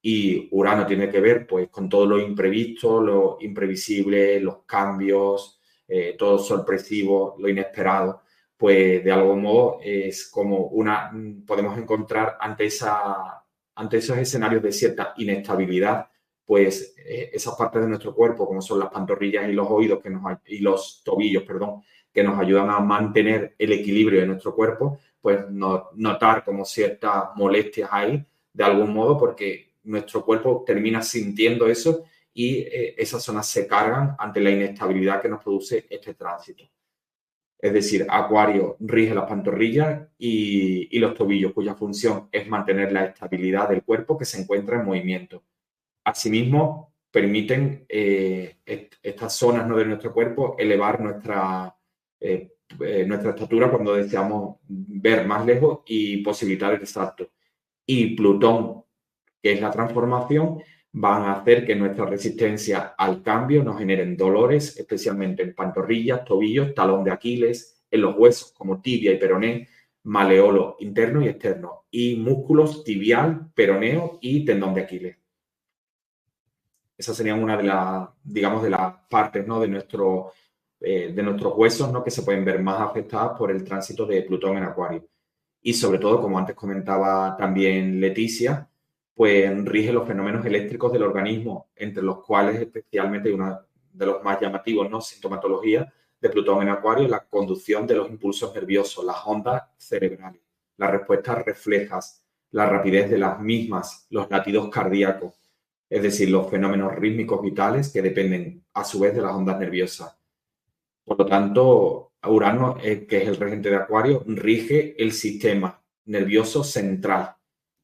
[0.00, 6.16] y Urano tiene que ver pues con todo lo imprevisto, lo imprevisible, los cambios, eh,
[6.18, 8.22] todo sorpresivo, lo inesperado,
[8.56, 11.12] pues de algún modo es como una,
[11.46, 13.44] podemos encontrar ante, esa,
[13.74, 16.08] ante esos escenarios de cierta inestabilidad,
[16.44, 20.10] pues eh, esas partes de nuestro cuerpo, como son las pantorrillas y los oídos que
[20.10, 21.82] nos, y los tobillos, perdón,
[22.12, 27.88] que nos ayudan a mantener el equilibrio de nuestro cuerpo, pues notar como ciertas molestias
[27.92, 32.04] hay de algún modo porque nuestro cuerpo termina sintiendo eso
[32.34, 36.64] y eh, esas zonas se cargan ante la inestabilidad que nos produce este tránsito.
[37.58, 43.68] Es decir, Acuario rige las pantorrillas y, los tobillos, cuya función es mantener la estabilidad
[43.68, 45.44] del cuerpo que se encuentra en movimiento.
[46.02, 49.76] Asimismo, permiten eh, estas zonas ¿no?
[49.76, 51.72] de nuestro cuerpo elevar nuestra,
[52.22, 57.30] eh, eh, nuestra estatura cuando deseamos ver más lejos y posibilitar el salto.
[57.84, 58.84] Y Plutón,
[59.42, 60.62] que es la transformación,
[60.92, 66.74] van a hacer que nuestra resistencia al cambio nos generen dolores, especialmente en pantorrillas, tobillos,
[66.74, 69.68] talón de Aquiles, en los huesos como tibia y peroné,
[70.04, 75.16] maleolo interno y externo, y músculos tibial, peroneo y tendón de Aquiles.
[76.96, 79.60] Esas serían una de las, digamos, de las partes ¿no?
[79.60, 80.32] de, nuestro,
[80.84, 82.02] eh, de nuestros huesos ¿no?
[82.02, 85.06] que se pueden ver más afectadas por el tránsito de Plutón en Acuario.
[85.62, 88.68] Y sobre todo, como antes comentaba también Leticia,
[89.14, 93.60] pues rige los fenómenos eléctricos del organismo, entre los cuales especialmente uno
[93.92, 95.00] de los más llamativos, ¿no?
[95.00, 100.40] Sintomatología de Plutón en Acuario, la conducción de los impulsos nerviosos, las ondas cerebrales,
[100.76, 105.34] las respuestas reflejas, la rapidez de las mismas, los latidos cardíacos,
[105.88, 110.16] es decir, los fenómenos rítmicos vitales que dependen a su vez de las ondas nerviosas.
[111.04, 116.62] Por lo tanto, Urano, eh, que es el regente de Acuario, rige el sistema nervioso
[116.64, 117.36] central,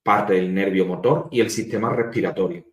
[0.03, 2.65] parte del nervio motor y el sistema respiratorio,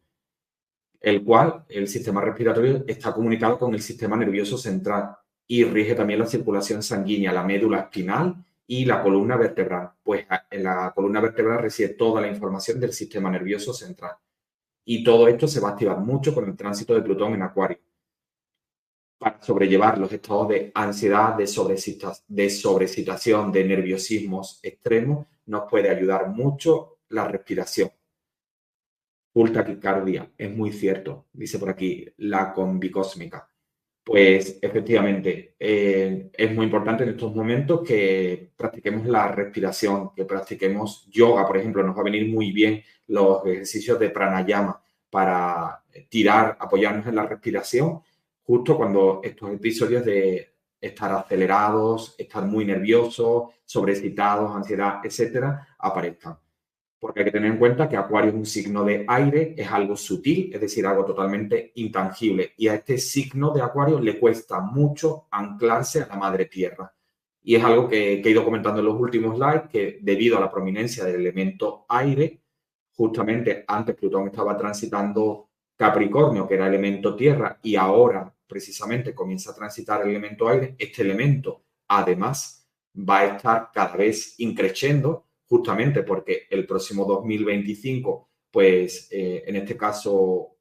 [1.02, 5.16] el cual el sistema respiratorio está comunicado con el sistema nervioso central
[5.48, 10.64] y rige también la circulación sanguínea, la médula espinal y la columna vertebral, pues en
[10.64, 14.14] la columna vertebral reside toda la información del sistema nervioso central.
[14.86, 17.78] Y todo esto se va a activar mucho con el tránsito de Plutón en Acuario.
[19.18, 21.46] Para sobrellevar los estados de ansiedad, de,
[22.28, 27.90] de sobrecitación, de nerviosismos extremos, nos puede ayudar mucho la respiración.
[29.34, 33.50] Full taquicardia, es muy cierto, dice por aquí, la combicósmica.
[34.04, 41.08] Pues efectivamente, eh, es muy importante en estos momentos que practiquemos la respiración, que practiquemos
[41.10, 46.56] yoga, por ejemplo, nos va a venir muy bien los ejercicios de pranayama para tirar,
[46.60, 48.02] apoyarnos en la respiración,
[48.46, 56.38] justo cuando estos episodios de estar acelerados, estar muy nerviosos, sobrecitados, ansiedad, etcétera, aparezcan
[57.06, 59.96] porque hay que tener en cuenta que Acuario es un signo de aire, es algo
[59.96, 62.54] sutil, es decir, algo totalmente intangible.
[62.58, 66.92] Y a este signo de Acuario le cuesta mucho anclarse a la madre tierra.
[67.44, 70.50] Y es algo que, he ido comentando en los últimos slides, que debido a la
[70.52, 72.42] prominencia del elemento aire,
[72.96, 79.56] justamente antes Plutón estaba transitando Capricornio, que era elemento tierra, y ahora precisamente comienza a
[79.56, 82.68] transitar el elemento aire, este elemento además
[82.98, 89.78] va a estar cada vez increciendo justamente porque el próximo 2025, pues eh, en este
[89.78, 90.56] caso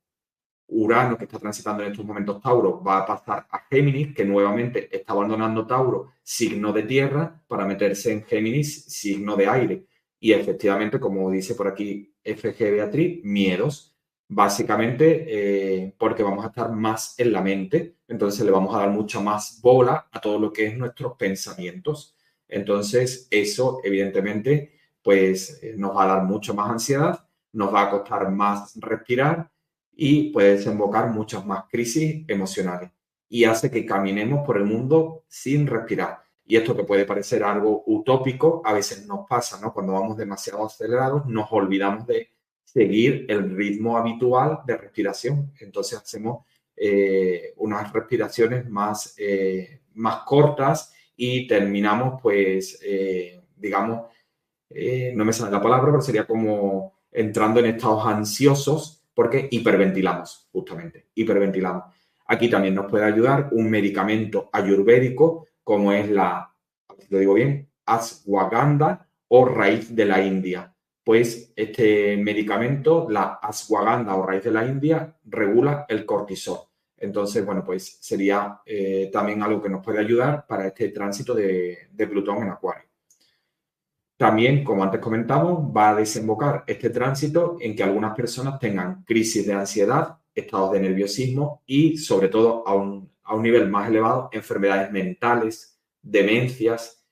[0.67, 4.95] Urano, que está transitando en estos momentos Tauro, va a pasar a Géminis, que nuevamente
[4.95, 9.87] está abandonando Tauro, signo de tierra, para meterse en Géminis, signo de aire.
[10.19, 13.94] Y efectivamente, como dice por aquí FG Beatriz, miedos.
[14.29, 18.91] Básicamente eh, porque vamos a estar más en la mente, entonces le vamos a dar
[18.91, 22.17] mucha más bola a todo lo que es nuestros pensamientos.
[22.49, 24.73] Entonces, eso evidentemente
[25.03, 29.51] pues eh, nos va a dar mucho más ansiedad, nos va a costar más respirar
[29.93, 32.91] y puede desembocar muchas más crisis emocionales
[33.29, 36.23] y hace que caminemos por el mundo sin respirar.
[36.47, 39.73] Y esto que puede parecer algo utópico, a veces nos pasa, ¿no?
[39.73, 42.29] Cuando vamos demasiado acelerados, nos olvidamos de
[42.75, 45.53] seguir el ritmo habitual de respiración.
[45.61, 46.45] Entonces hacemos
[46.77, 52.81] eh, unas respiraciones más, eh, más cortas y terminamos, pues,
[53.57, 54.07] digamos,
[54.71, 60.49] eh, no me sale la palabra, pero sería como entrando en estados ansiosos porque hiperventilamos,
[60.51, 61.85] justamente, hiperventilamos.
[62.27, 66.53] Aquí también nos puede ayudar un medicamento ayurvédico como es la,
[67.09, 70.74] lo digo bien, ashwagandha o raíz de la India.
[71.05, 76.61] Pues este medicamento, la ashwagandha o raíz de la India, regula el cortisol.
[76.97, 82.09] Entonces, bueno, pues sería eh, también algo que nos puede ayudar para este tránsito de
[82.11, 82.89] Plutón en Acuario.
[84.17, 89.47] También, como antes comentamos, va a desembocar este tránsito en que algunas personas tengan crisis
[89.47, 93.11] de ansiedad, estados de nerviosismo y, sobre todo, a un,
[93.43, 97.04] nivel más elevado, enfermedades mentales, demencias,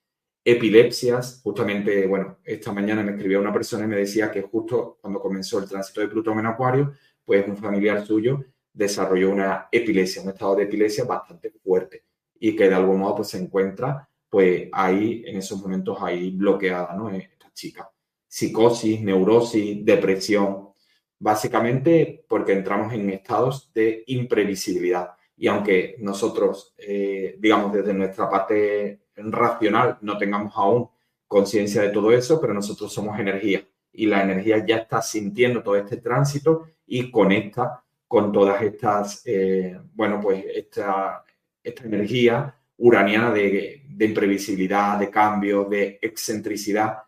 [0.44, 1.40] epilepsias.
[1.42, 5.58] Justamente, bueno, esta mañana me escribió una persona y me decía que justo cuando comenzó
[5.58, 6.92] el tránsito de Plutón en Acuario,
[7.24, 12.04] pues un familiar suyo desarrolló una epilepsia, un estado de epilepsia bastante fuerte
[12.38, 16.94] y que de algún modo pues se encuentra pues ahí en esos momentos ahí bloqueada,
[16.94, 17.10] ¿no?
[17.10, 17.90] Esta chica.
[18.26, 20.70] Psicosis, neurosis, depresión,
[21.18, 25.10] básicamente porque entramos en estados de imprevisibilidad.
[25.36, 30.88] Y aunque nosotros, eh, digamos, desde nuestra parte racional no tengamos aún
[31.26, 35.76] conciencia de todo eso, pero nosotros somos energía y la energía ya está sintiendo todo
[35.76, 41.24] este tránsito y conecta con todas estas, eh, bueno, pues esta,
[41.62, 46.98] esta energía uraniana de, de imprevisibilidad, de cambio, de excentricidad.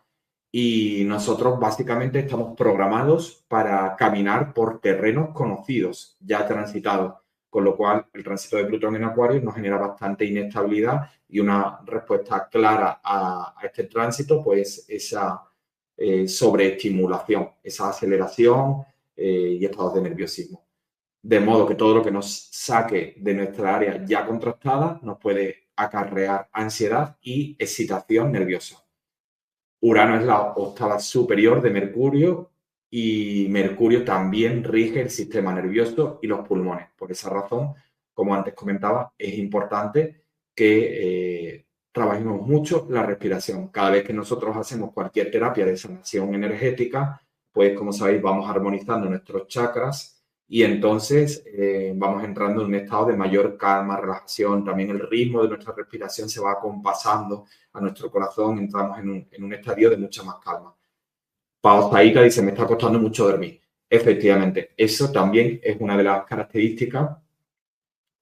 [0.51, 7.13] Y nosotros básicamente estamos programados para caminar por terrenos conocidos, ya transitados
[7.55, 11.79] con lo cual el tránsito de Plutón en Acuario nos genera bastante inestabilidad y una
[11.85, 15.41] respuesta clara a, este tránsito, pues esa
[15.95, 18.83] eh, sobreestimulación, esa aceleración
[19.15, 20.65] eh, y estados de nerviosismo.
[21.21, 25.69] De modo que todo lo que nos saque de nuestra área ya contrastada nos puede
[25.77, 28.83] acarrear ansiedad y excitación nerviosa.
[29.79, 32.51] Urano es la octava superior de Mercurio
[32.97, 36.87] y Mercurio también rige el sistema nervioso y los pulmones.
[36.97, 37.73] Por esa razón,
[38.13, 40.23] como antes comentaba, es importante
[40.55, 43.67] que eh, trabajemos mucho la respiración.
[43.67, 47.21] Cada vez que nosotros hacemos cualquier terapia de sanación energética,
[47.51, 53.07] pues como sabéis, vamos armonizando nuestros chakras y entonces eh, vamos entrando en un estado
[53.07, 54.63] de mayor calma, relajación.
[54.63, 59.27] También el ritmo de nuestra respiración se va acompasando a nuestro corazón, entramos en un,
[59.29, 60.73] en un estadio de mucha más calma.
[61.65, 63.59] Pausaíta dice, me está costando mucho dormir.
[63.89, 67.17] Efectivamente, eso también es una de las características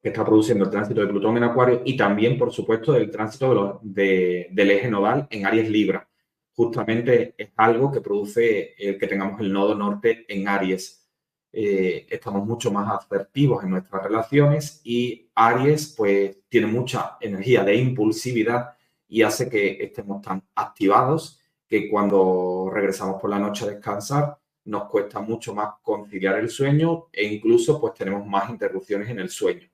[0.02, 3.82] que está produciendo el tránsito de Plutón en Acuario y también, por supuesto, del tránsito
[3.84, 6.08] del eje nodal en Aries Libra.
[6.54, 11.06] Justamente es algo que produce el que tengamos el nodo norte en Aries.
[11.52, 17.76] Eh, estamos mucho más asertivos en nuestras relaciones y Aries pues tiene mucha energía de
[17.76, 18.70] impulsividad
[19.10, 21.43] y hace que estemos tan activados
[21.74, 27.08] que cuando regresamos por la noche a descansar nos cuesta mucho más conciliar el sueño
[27.12, 29.68] e incluso pues tenemos más interrupciones en el sueño.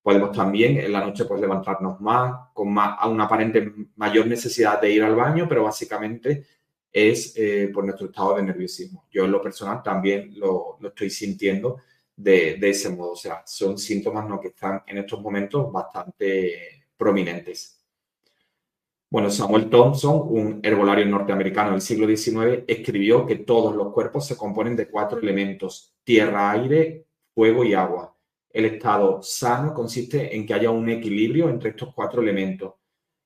[0.00, 4.80] Podemos también en la noche pues levantarnos más, con más, a una aparente mayor necesidad
[4.80, 6.46] de ir al baño, pero básicamente
[6.90, 9.04] es eh, por nuestro estado de nerviosismo.
[9.10, 11.82] Yo en lo personal también lo, estoy sintiendo
[12.16, 13.12] de, de, ese modo.
[13.12, 14.40] O sea, son síntomas ¿no?
[14.40, 17.81] que están en estos momentos bastante prominentes.
[19.12, 24.38] Bueno, Samuel Thompson, un herbolario norteamericano del siglo XIX, escribió que todos los cuerpos se
[24.38, 27.04] componen de cuatro elementos, tierra, aire,
[27.34, 28.16] fuego y agua.
[28.48, 32.72] El estado sano consiste en que haya un equilibrio entre estos cuatro elementos,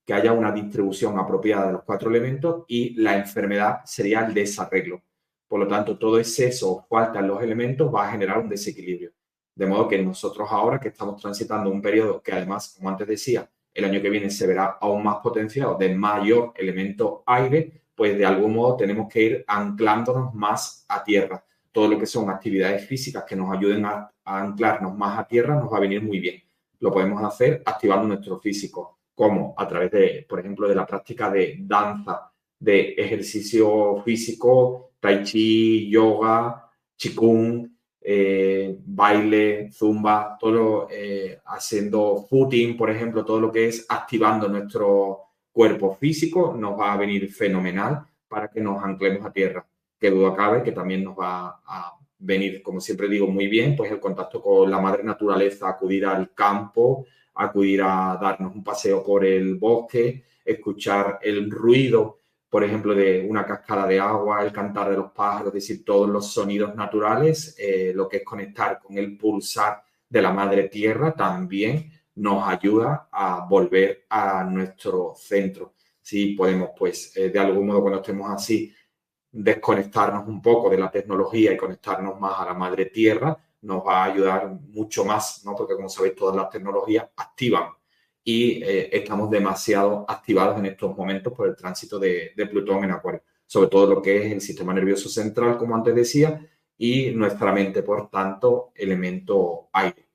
[0.05, 5.05] que haya una distribución apropiada de los cuatro elementos y la enfermedad sería el desarreglo.
[5.47, 9.13] Por lo tanto, todo exceso o falta en los elementos va a generar un desequilibrio.
[9.55, 13.49] De modo que nosotros ahora que estamos transitando un periodo que además, como antes decía,
[13.77, 18.25] el año que viene se verá aún más potenciado de mayor elemento aire, pues de
[18.25, 21.45] algún modo tenemos que ir anclándonos más a tierra.
[21.71, 25.73] Todo lo que son actividades físicas que nos ayuden a, anclarnos más a tierra nos
[25.73, 26.43] va a venir muy bien.
[26.81, 31.31] Lo podemos hacer activando nuestro físico, como a través de, por ejemplo, de la práctica
[31.31, 37.76] de danza, de ejercicio físico, tai chi, yoga, qigong,
[38.09, 45.23] eh, baile, zumba, todo eh, haciendo footing, por ejemplo, todo lo que es activando nuestro
[45.51, 49.67] cuerpo físico, nos va a venir fenomenal para que nos anclemos a tierra.
[49.99, 53.91] Que duda cabe que también nos va a venir, como siempre digo, muy bien, pues
[53.91, 59.25] el contacto con la madre naturaleza, acudir al campo, acudir a darnos un paseo por
[59.25, 62.16] el bosque, escuchar el ruido
[62.49, 66.09] por ejemplo, de una cascada de agua, el cantar de los pájaros, es decir, todos
[66.09, 71.13] los sonidos naturales, eh, lo que es conectar con el pulsar de la madre tierra,
[71.15, 75.75] también nos ayuda a volver a nuestro centro.
[76.01, 78.73] Si podemos, pues, eh, de algún modo, cuando estemos así,
[79.31, 84.03] desconectarnos un poco de la tecnología y conectarnos más a la madre tierra, nos va
[84.03, 85.55] a ayudar mucho más, ¿no?
[85.55, 87.71] Porque como sabéis, todas las tecnologías activan
[88.29, 93.23] y eh, estamos demasiado activados en estos momentos por el tránsito de, Plutón en Acuario,
[93.47, 96.45] sobre todo lo que es el sistema nervioso central, como antes decía,
[96.77, 100.09] y nuestra mente, por tanto, elemento aire.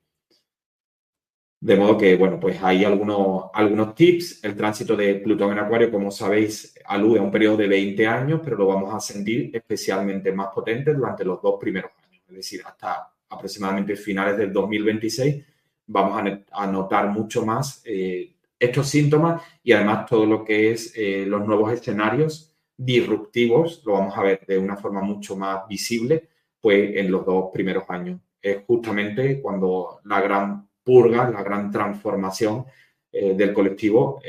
[1.62, 4.43] De modo que, bueno, pues hay algunos, algunos tips.
[4.43, 8.41] El tránsito de Plutón en Acuario, como sabéis, alude a un periodo de 20 años,
[8.43, 12.62] pero lo vamos a sentir especialmente más potente durante los dos primeros años, es decir,
[12.66, 15.45] hasta aproximadamente finales del 2026
[15.88, 16.21] vamos
[16.51, 21.45] a, notar mucho más eh, estos síntomas y además todo lo que es eh, los
[21.45, 26.29] nuevos escenarios disruptivos, lo vamos a ver de una forma mucho más visible,
[26.59, 28.19] pues en los dos primeros años.
[28.41, 32.65] Es justamente cuando la gran purga, la gran transformación
[33.11, 34.21] eh, del colectivo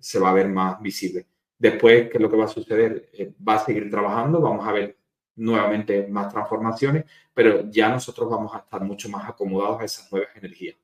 [0.00, 1.26] se va a ver más visible.
[1.56, 3.10] Después, ¿qué es lo que va a suceder?
[3.46, 4.98] va a seguir trabajando, vamos a ver
[5.36, 10.30] nuevamente más transformaciones, pero ya nosotros vamos a estar mucho más acomodados a esas nuevas
[10.36, 10.76] energías.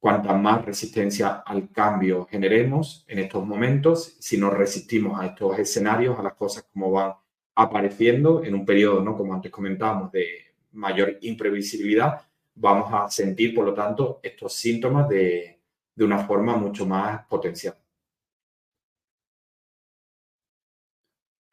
[0.00, 6.18] Cuanta más resistencia al cambio generemos en estos momentos, si nos resistimos a estos escenarios,
[6.18, 7.12] a las cosas como van
[7.54, 9.14] apareciendo en un periodo, ¿no?
[9.16, 10.26] como antes comentábamos, de
[10.72, 12.22] mayor imprevisibilidad,
[12.54, 15.60] vamos a sentir, por lo tanto, estos síntomas de,
[15.94, 17.76] de una forma mucho más potencial.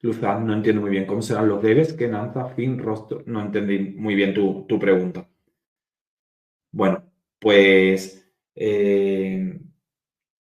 [0.02, 3.24] Luzán, no entiendo muy bien cómo serán los debes, que Nanza, fin, rostro.
[3.26, 5.28] No entendí muy bien tu, tu pregunta.
[6.72, 7.04] Bueno,
[7.40, 8.27] pues
[8.58, 9.60] eh,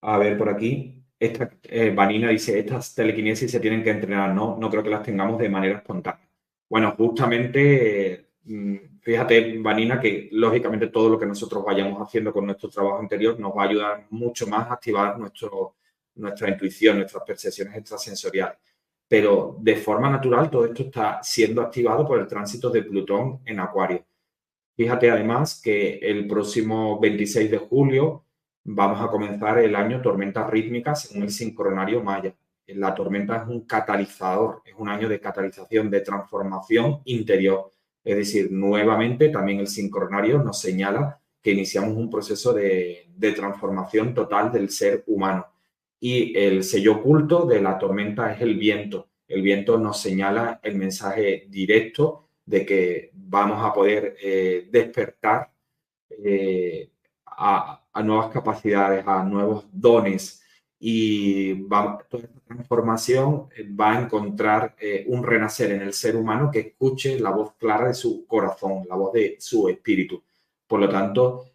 [0.01, 1.03] a ver por aquí.
[1.19, 4.33] Esta, eh, Vanina dice, estas telequinesis se tienen que entrenar.
[4.33, 6.27] No, no creo que las tengamos de manera espontánea.
[6.69, 12.69] Bueno, justamente, mm, fíjate, Vanina, que lógicamente todo lo que nosotros vayamos haciendo con nuestro
[12.69, 15.75] trabajo interior nos va a ayudar mucho más a activar nuestro,
[16.15, 18.57] nuestra intuición, nuestras percepciones extrasensoriales
[19.07, 23.59] pero de forma natural todo esto está siendo activado por el tránsito de Plutón en
[23.59, 24.05] Acuario.
[24.77, 28.23] Fíjate además que el próximo 26 de julio
[28.63, 32.35] vamos a comenzar el año tormentas rítmicas en el sincronario maya.
[32.67, 37.71] La tormenta es un catalizador, es un año de catalización, de transformación interior.
[38.03, 44.13] Es decir, nuevamente también el sincronario nos señala que iniciamos un proceso de, de transformación
[44.13, 45.47] total del ser humano
[45.99, 49.09] y el sello oculto de la tormenta es el viento.
[49.27, 55.51] El viento nos señala el mensaje directo de que vamos a poder eh, despertar
[56.23, 56.89] eh,
[57.25, 60.41] a, nuevas capacidades, a nuevos dones
[60.79, 66.59] y toda esta transformación va a encontrar eh, un renacer en el ser humano que
[66.59, 70.23] escuche la voz clara de su corazón, la voz de su espíritu.
[70.65, 71.45] Por lo tanto,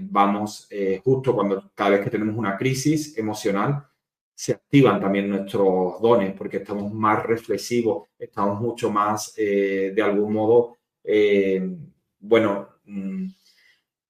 [0.00, 0.68] vamos
[1.02, 3.86] justo cuando cada vez que tenemos una crisis emocional,
[4.34, 10.32] se activan también nuestros dones porque estamos más reflexivos, estamos mucho más, eh, de algún
[10.32, 11.76] modo, eh,
[12.18, 13.26] bueno, mm,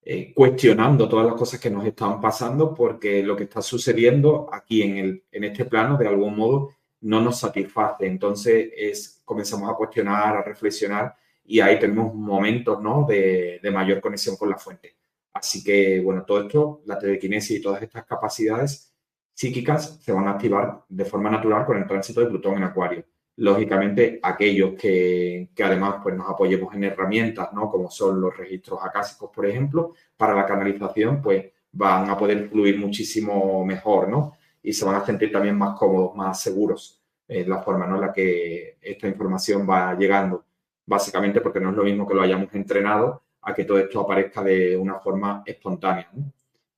[0.05, 4.83] eh, cuestionando todas las cosas que nos están pasando porque lo que está sucediendo aquí
[4.83, 6.71] en, el, en este plano, de algún modo,
[7.03, 8.07] no nos satisface.
[8.07, 11.15] Entonces, es, comenzamos a cuestionar, a reflexionar
[11.45, 13.05] y ahí tenemos momentos ¿no?
[13.09, 14.97] de, de mayor conexión con la fuente.
[15.33, 18.92] Así que, bueno, todo esto, la telequinesis y todas estas capacidades
[19.35, 23.05] psíquicas se van a activar de forma natural con el tránsito de Plutón en Acuario.
[23.37, 27.71] Lógicamente, aquellos que, además pues, nos apoyemos en herramientas, ¿no?
[27.71, 32.79] como son los registros acásicos, por ejemplo, para la canalización, pues van a poder fluir
[32.79, 34.37] muchísimo mejor, ¿no?
[34.63, 37.97] Y se van a sentir también más cómodos, más seguros en la forma ¿no?
[37.97, 40.45] en la que esta información va llegando.
[40.85, 44.43] Básicamente porque no es lo mismo que lo hayamos entrenado a que todo esto aparezca
[44.43, 46.11] de una forma espontánea.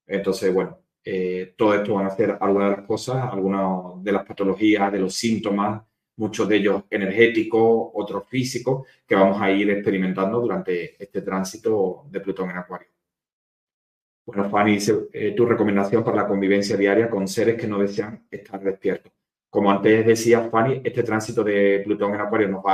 [0.07, 4.25] Entonces, bueno, eh, todo esto van a ser algunas de las cosas, algunas de las
[4.25, 5.83] patologías, de los síntomas,
[6.17, 12.21] muchos de ellos energéticos, otros físicos, que vamos a ir experimentando durante este tránsito de
[12.21, 12.89] Plutón en Acuario.
[14.25, 14.79] Bueno, Fanny
[15.13, 19.13] eh, tu recomendación para la convivencia diaria con seres que no desean estar despiertos.
[19.51, 22.65] Como antes decía Fanny, este tránsito de Plutón en Acuario nos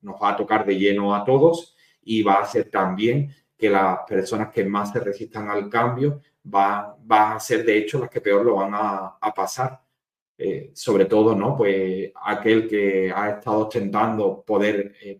[0.00, 3.98] nos va a tocar de lleno a todos y va a hacer también que las
[4.08, 8.44] personas que más se resistan al cambio van, a ser de hecho las que peor
[8.44, 9.80] lo van a, pasar.
[10.40, 11.56] Eh, sobre todo, ¿no?
[11.56, 15.18] Pues aquel que ha estado ostentando poder, eh,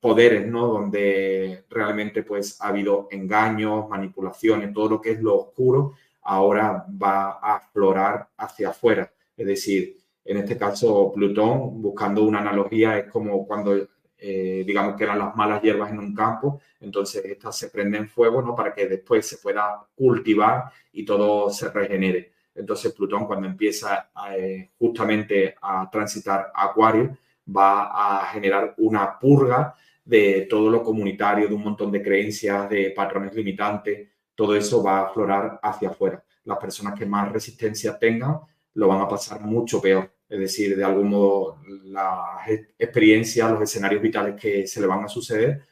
[0.00, 0.68] poderes, ¿no?
[0.68, 7.38] Donde realmente pues ha habido engaños, manipulaciones, todo lo que es lo oscuro, ahora va
[7.42, 9.12] a aflorar hacia afuera.
[9.36, 13.88] Es decir, en este caso Plutón, buscando una analogía, es como cuando
[14.18, 18.42] eh, digamos que eran las malas hierbas en un campo, entonces estas se prenden fuego,
[18.42, 18.54] ¿no?
[18.54, 22.32] Para que después se pueda cultivar y todo se regenere.
[22.54, 27.16] Entonces Plutón cuando empieza eh, justamente a transitar Acuario
[27.56, 32.90] va a generar una purga de todo lo comunitario, de un montón de creencias, de
[32.90, 36.22] patrones limitantes, todo eso va a aflorar hacia afuera.
[36.44, 38.40] Las personas que más resistencia tengan
[38.74, 42.48] lo van a pasar mucho peor es decir, de algún modo las
[42.78, 45.62] experiencias, los escenarios vitales que se le van a suceder,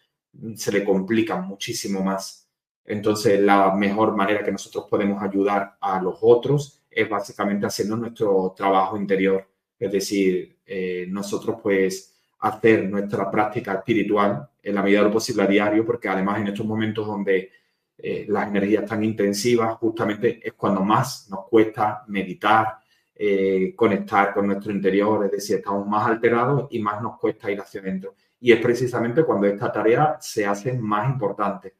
[0.55, 2.49] se le complican muchísimo más.
[2.85, 8.55] Entonces, la mejor manera que nosotros podemos ayudar a los otros es básicamente haciendo nuestro
[8.57, 9.47] trabajo interior,
[9.79, 15.43] es decir, eh, nosotros pues hacer nuestra práctica espiritual en la medida de lo posible
[15.43, 17.51] a diario, porque además en estos momentos donde
[17.99, 22.79] eh, las energías están intensivas, justamente es cuando más nos cuesta meditar,
[23.19, 27.59] eh, conectar con nuestro interior, es decir, estamos más alterados y más nos cuesta ir
[27.61, 28.15] hacia adentro.
[28.39, 31.75] Y es precisamente cuando esta tarea se hace más importante.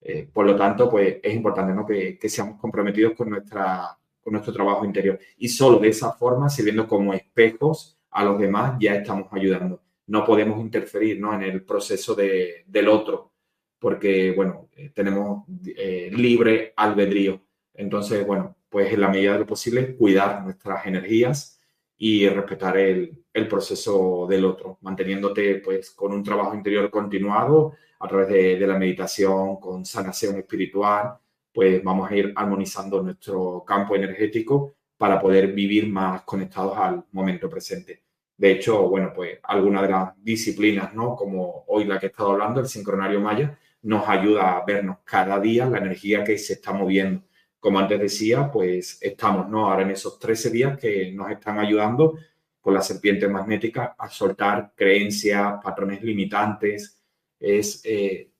[0.00, 1.86] Eh, por lo tanto, pues es importante ¿no?
[1.86, 5.20] que, que, seamos comprometidos con, nuestra, con nuestro trabajo interior.
[5.38, 9.80] Y solo de esa forma, sirviendo como espejos a los demás, ya estamos ayudando.
[10.06, 11.32] no podemos interferir ¿no?
[11.32, 13.32] en el proceso de, del otro,
[13.78, 15.44] porque, bueno, eh, tenemos
[15.76, 17.40] eh, libre albedrío.
[17.74, 21.60] Entonces, bueno, pues en la medida de lo posible, cuidar nuestras energías
[21.98, 28.08] y respetar el, el proceso del otro, manteniéndote pues con un trabajo interior continuado a
[28.08, 31.18] través de, de la meditación, con sanación espiritual,
[31.52, 37.50] pues vamos a ir armonizando nuestro campo energético para poder vivir más conectados al momento
[37.50, 38.02] presente.
[38.36, 41.14] De hecho, bueno, pues alguna de las disciplinas, ¿no?
[41.14, 45.38] Como hoy la que he estado hablando, el sincronario maya, nos ayuda a vernos cada
[45.38, 47.22] día la energía que se está moviendo.
[47.62, 49.70] Como antes decía, pues estamos, ¿no?
[49.70, 52.18] Ahora en esos 13 días que nos están ayudando
[52.60, 57.00] con la serpiente magnética a soltar creencias, patrones limitantes.
[57.38, 58.30] Es eh,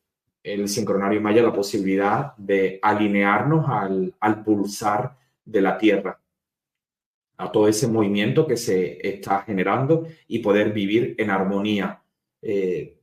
[0.42, 6.20] el sincronario maya la posibilidad de alinearnos al, al pulsar de la Tierra,
[7.36, 12.02] a todo ese movimiento que se está generando y poder vivir en armonía,
[12.42, 12.98] eh,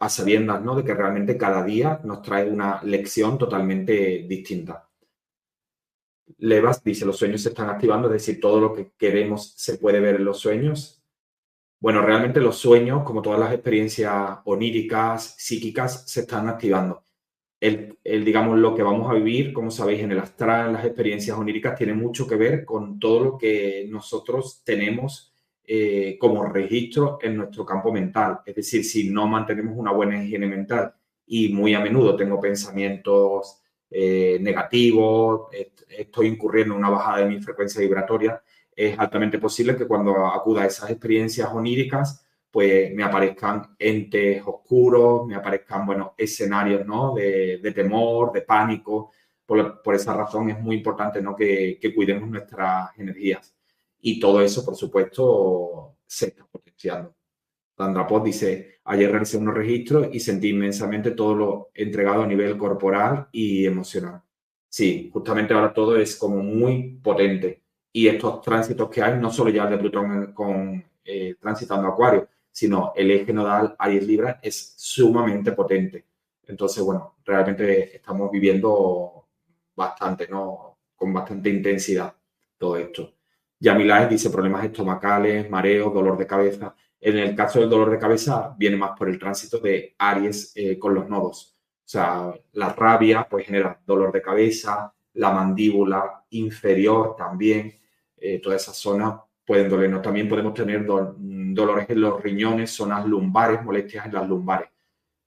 [0.00, 0.74] a sabiendas ¿no?
[0.74, 4.87] de que realmente cada día nos trae una lección totalmente distinta.
[6.38, 10.00] Levas dice, los sueños se están activando, es decir, todo lo que queremos se puede
[10.00, 11.02] ver en los sueños.
[11.80, 17.04] Bueno, realmente los sueños, como todas las experiencias oníricas, psíquicas, se están activando.
[17.60, 21.76] El, digamos, lo que vamos a vivir, como sabéis, en el astral, las experiencias oníricas,
[21.76, 25.32] tiene mucho que ver con todo lo que nosotros tenemos
[25.64, 28.40] eh, como registro en nuestro campo mental.
[28.46, 30.94] Es decir, si no mantenemos una buena higiene mental
[31.26, 33.60] y muy a menudo tengo pensamientos
[33.90, 35.48] eh, negativos,
[35.88, 38.42] estoy incurriendo en una bajada de mi frecuencia vibratoria,
[38.74, 45.26] es altamente posible que cuando acuda a esas experiencias oníricas, pues me aparezcan entes oscuros,
[45.26, 47.14] me aparezcan, bueno, escenarios, ¿no?
[47.14, 49.10] De, temor, de pánico.
[49.44, 51.34] Por, esa razón es muy importante, ¿no?
[51.34, 53.54] Que, que, cuidemos nuestras energías.
[54.00, 57.17] Y todo eso, por supuesto, se está potenciando.
[57.78, 62.58] Sandra Pot dice, ayer realicé unos registros y sentí inmensamente todo lo entregado a nivel
[62.58, 64.20] corporal y emocional.
[64.68, 67.62] Sí, justamente ahora todo es como muy potente
[67.92, 72.28] y estos tránsitos que hay, no solo ya el de Plutón con, eh, transitando Acuario,
[72.50, 76.04] sino el eje nodal Aries Libra es sumamente potente.
[76.48, 79.28] Entonces, bueno, realmente estamos viviendo
[79.76, 80.78] bastante, ¿no?
[80.96, 82.12] Con bastante intensidad
[82.58, 83.14] todo esto.
[83.60, 86.74] Yamilaes dice problemas estomacales, mareos, dolor de cabeza.
[87.00, 90.78] En el caso del dolor de cabeza viene más por el tránsito de Aries eh,
[90.78, 91.56] con los nodos.
[91.60, 97.78] O sea, la rabia pues genera dolor de cabeza, la mandíbula inferior también,
[98.16, 100.02] eh, todas esas zonas pueden dolernos.
[100.02, 104.68] También podemos tener dolores en los riñones, zonas lumbares, molestias en las lumbares,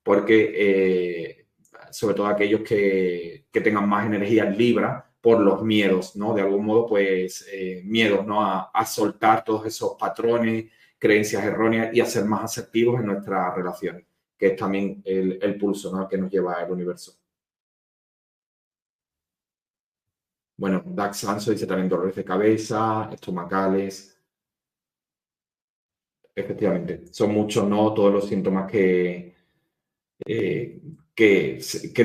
[0.03, 1.47] porque eh,
[1.91, 6.33] sobre todo aquellos que, que, tengan más energía en Libra por los miedos, ¿no?
[6.33, 8.45] De algún modo, pues eh, miedos, ¿no?
[8.45, 10.65] A, a, soltar todos esos patrones,
[11.01, 14.05] creencias erróneas y a ser más asertivos en nuestras relaciones,
[14.37, 16.07] que es también el, el pulso, ¿no?
[16.07, 17.13] Que nos lleva al universo.
[20.57, 24.15] Bueno, Dax Sanso dice también dolores de cabeza, estomacales.
[26.35, 29.35] Efectivamente, son muchos, no todos los síntomas que,
[30.23, 30.81] eh,
[31.15, 31.55] que,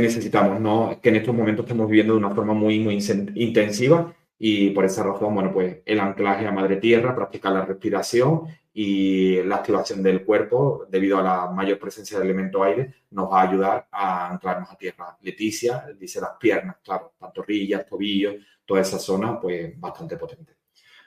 [0.00, 0.98] necesitamos, ¿no?
[1.02, 2.98] Que en estos momentos estamos viviendo de una forma muy, muy
[3.34, 8.42] intensiva y por esa razón, bueno, pues el anclaje a madre tierra, practicar la respiración
[8.72, 13.40] y la activación del cuerpo debido a la mayor presencia del elemento aire nos va
[13.40, 15.16] a ayudar a anclarnos a tierra.
[15.22, 18.34] Leticia dice las piernas, claro, pantorrillas, tobillos,
[18.66, 20.56] toda esa zona, pues bastante potente.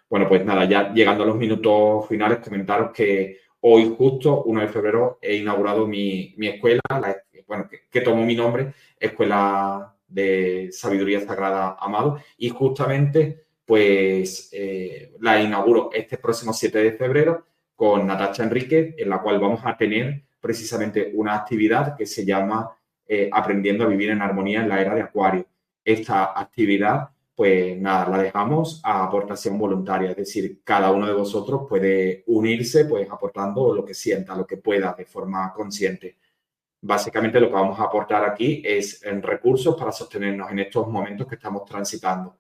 [0.10, 4.68] Bueno, pues nada, ya llegando a los minutos finales, comentaros que hoy justo, 1 de
[4.68, 6.82] febrero, he inaugurado mi, mi escuela,
[7.46, 15.14] bueno, que, que tomó mi nombre, Escuela de Sabiduría Sagrada Amado, y justamente pues eh,
[15.20, 17.46] la inauguro este próximo 7 de febrero
[17.76, 22.76] con Natacha Enrique, en la cual vamos a tener precisamente una actividad que se llama
[23.08, 25.46] eh, Aprendiendo a vivir en armonía en la era de Acuario.
[25.86, 31.62] Esta actividad, pues nada, la dejamos a aportación voluntaria, es decir, cada uno de vosotros
[31.70, 36.18] puede unirse, pues aportando lo que sienta, lo que pueda de forma consciente.
[36.82, 41.28] Básicamente lo que vamos a aportar aquí es en recursos para sostenernos en estos momentos
[41.28, 42.38] que estamos transitando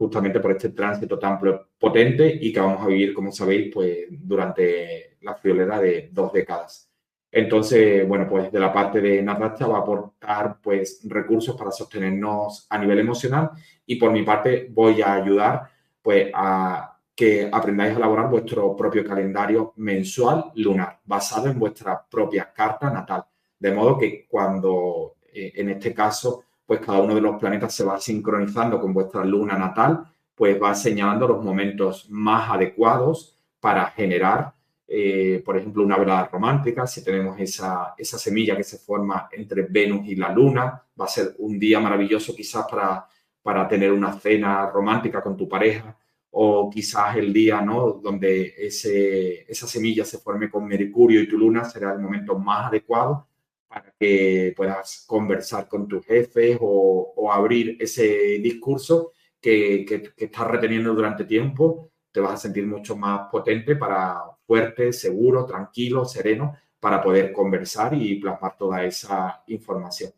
[0.00, 1.38] justamente por este tránsito tan
[1.78, 6.90] potente y que vamos a vivir, como sabéis, pues durante la friolera de dos décadas.
[7.30, 12.66] Entonces, bueno, pues de la parte de Natacha va a aportar pues recursos para sostenernos
[12.70, 13.50] a nivel emocional
[13.84, 19.04] y por mi parte voy a ayudar pues a que aprendáis a elaborar vuestro propio
[19.04, 23.26] calendario mensual lunar basado en vuestra propia carta natal.
[23.60, 27.84] De modo que cuando, eh, en este caso, pues cada uno de los planetas se
[27.84, 30.04] va sincronizando con vuestra luna natal,
[30.34, 34.52] pues va señalando los momentos más adecuados para generar
[34.92, 39.62] eh, por ejemplo, una velada romántica, si tenemos esa, esa semilla que se forma entre
[39.62, 43.06] Venus y la Luna, va a ser un día maravilloso quizás para,
[43.40, 45.96] para tener una cena romántica con tu pareja
[46.32, 48.00] o quizás el día ¿no?
[48.02, 52.66] donde ese, esa semilla se forme con Mercurio y tu luna será el momento más
[52.66, 53.28] adecuado
[53.70, 60.92] para que puedas conversar con tus jefes o, abrir ese discurso que, que, estás reteniendo
[60.92, 61.92] durante tiempo.
[62.10, 67.94] Te vas a sentir mucho más potente para fuerte, seguro, tranquilo, sereno, para poder conversar
[67.94, 70.10] y plasmar toda esa información.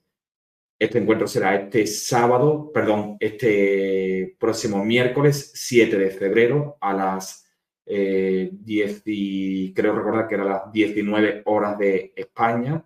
[0.78, 7.46] Este encuentro será este sábado, perdón, este próximo miércoles 7 de febrero a las
[7.84, 12.82] 10 eh, creo recordar que era las 19 horas de España,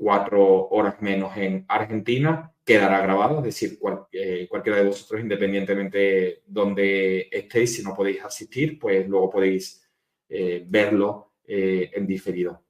[0.00, 2.52] 4 horas menos en Argentina.
[2.64, 3.78] Quedará grabado, es decir,
[4.12, 9.86] eh, cualquiera de vosotros, independientemente donde estéis, si no podéis asistir, pues luego podéis
[10.28, 12.62] eh, verlo en diferido.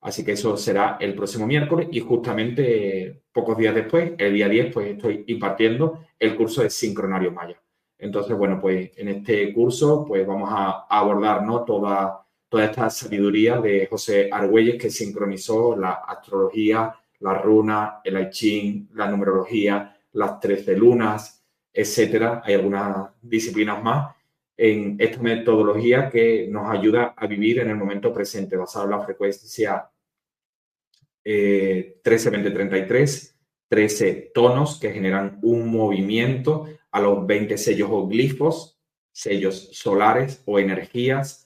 [0.00, 4.72] Así que eso será el próximo miércoles y justamente pocos días después, el día 10,
[4.72, 7.60] pues estoy impartiendo el curso de sincronario maya.
[7.98, 11.64] Entonces, bueno, pues en este curso pues vamos a abordar ¿no?
[11.64, 12.23] toda,
[12.54, 18.90] toda esta sabiduría de José Argüelles que sincronizó la astrología, la runa, el I Ching,
[18.94, 22.42] la numerología, las trece lunas, etcétera.
[22.44, 24.14] Hay algunas disciplinas más
[24.56, 29.04] en esta metodología que nos ayuda a vivir en el momento presente, basado en la
[29.04, 29.90] frecuencia
[31.24, 33.36] 13, 20, 33,
[33.66, 38.78] 13 tonos que generan un movimiento a los 20 sellos o glifos,
[39.10, 41.43] sellos solares o energías,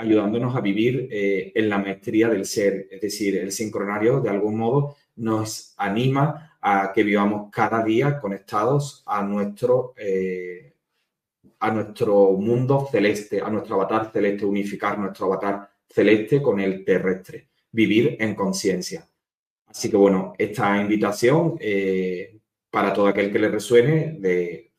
[0.00, 2.88] ayudándonos a vivir eh, en la maestría del ser.
[2.90, 9.02] Es decir, el sincronario de algún modo nos anima a que vivamos cada día conectados
[9.06, 10.74] a nuestro, eh,
[11.58, 17.48] a nuestro mundo celeste, a nuestro avatar celeste, unificar nuestro avatar celeste con el terrestre,
[17.70, 19.06] vivir en conciencia.
[19.66, 22.38] Así que bueno, esta invitación eh,
[22.70, 24.72] para todo aquel que le resuene de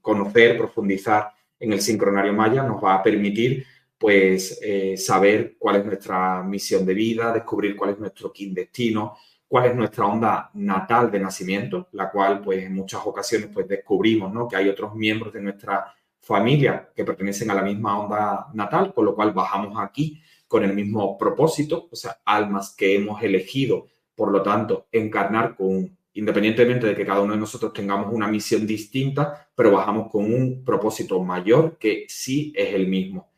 [0.00, 3.66] conocer, profundizar en el sincronario maya nos va a permitir
[4.00, 9.66] pues eh, saber cuál es nuestra misión de vida, descubrir cuál es nuestro destino, cuál
[9.66, 14.48] es nuestra onda natal de nacimiento, la cual pues en muchas ocasiones pues descubrimos ¿no?
[14.48, 19.04] que hay otros miembros de nuestra familia que pertenecen a la misma onda natal, con
[19.04, 24.32] lo cual bajamos aquí con el mismo propósito, o sea, almas que hemos elegido por
[24.32, 29.50] lo tanto, encarnar con, independientemente de que cada uno de nosotros tengamos una misión distinta,
[29.54, 33.29] pero bajamos con un propósito mayor que sí es el mismo.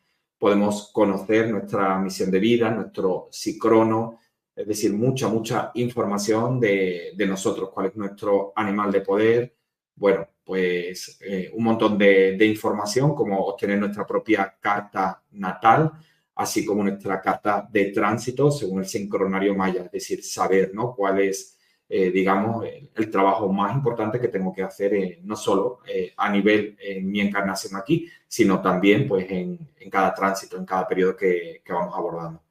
[0.43, 4.19] Podemos conocer nuestra misión de vida, nuestro psicrono,
[4.53, 9.55] es decir, mucha, mucha información de, nosotros, cuál es nuestro animal de poder.
[9.95, 15.93] Bueno, pues eh, un montón de, de información, como obtener nuestra propia carta natal,
[16.35, 20.93] así como nuestra carta de tránsito según el sincronario maya, es decir, saber ¿no?
[20.93, 21.52] cuál es,
[21.95, 22.65] eh, digamos,
[22.95, 27.07] el, trabajo más importante que tengo que hacer eh, no solo eh, a nivel en
[27.07, 29.59] mi encarnación aquí, sino también pues en,
[29.91, 32.41] cada tránsito, en cada periodo que, vamos abordando.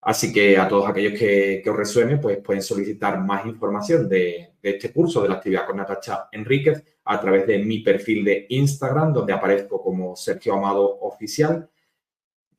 [0.00, 4.70] Así que a todos aquellos que, os resuene, pues pueden solicitar más información de, de,
[4.70, 9.12] este curso de la actividad con Natacha Enríquez a través de mi perfil de Instagram,
[9.12, 11.68] donde aparezco como Sergio Amado Oficial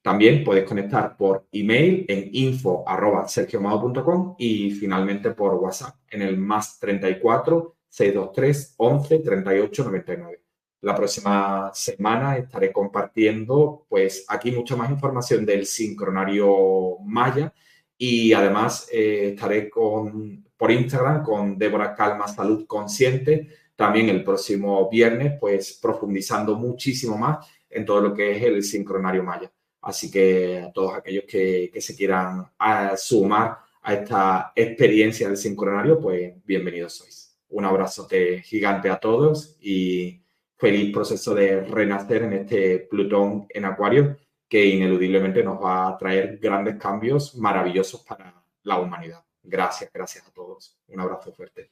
[0.06, 7.76] también puedes conectar por email en info.sergiomado.com y finalmente por WhatsApp en el más 34
[7.90, 10.42] 623 11 38 99.
[10.82, 17.52] La próxima semana estaré compartiendo pues aquí mucha más información del sincronario Maya
[17.98, 24.88] y además eh, estaré con, por Instagram con Débora Calma Salud Consciente también el próximo
[24.88, 29.52] viernes pues profundizando muchísimo más en todo lo que es el sincronario Maya.
[29.86, 32.52] Así que a todos aquellos que, se quieran
[32.98, 37.38] sumar a esta experiencia del sincronario, pues bienvenidos sois.
[37.50, 40.24] Un abrazote gigante a todos y
[40.58, 44.18] feliz proceso de renacer en este Plutón en Acuario
[44.50, 49.24] que ineludiblemente nos va a traer grandes cambios maravillosos para la humanidad.
[49.44, 50.80] Gracias, gracias a todos.
[50.88, 51.70] Un abrazo fuerte.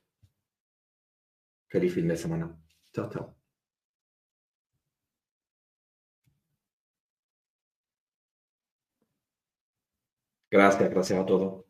[1.68, 2.56] Feliz fin de semana.
[2.94, 3.43] Chao, chao.
[10.54, 11.66] Gracias, gracias a todos.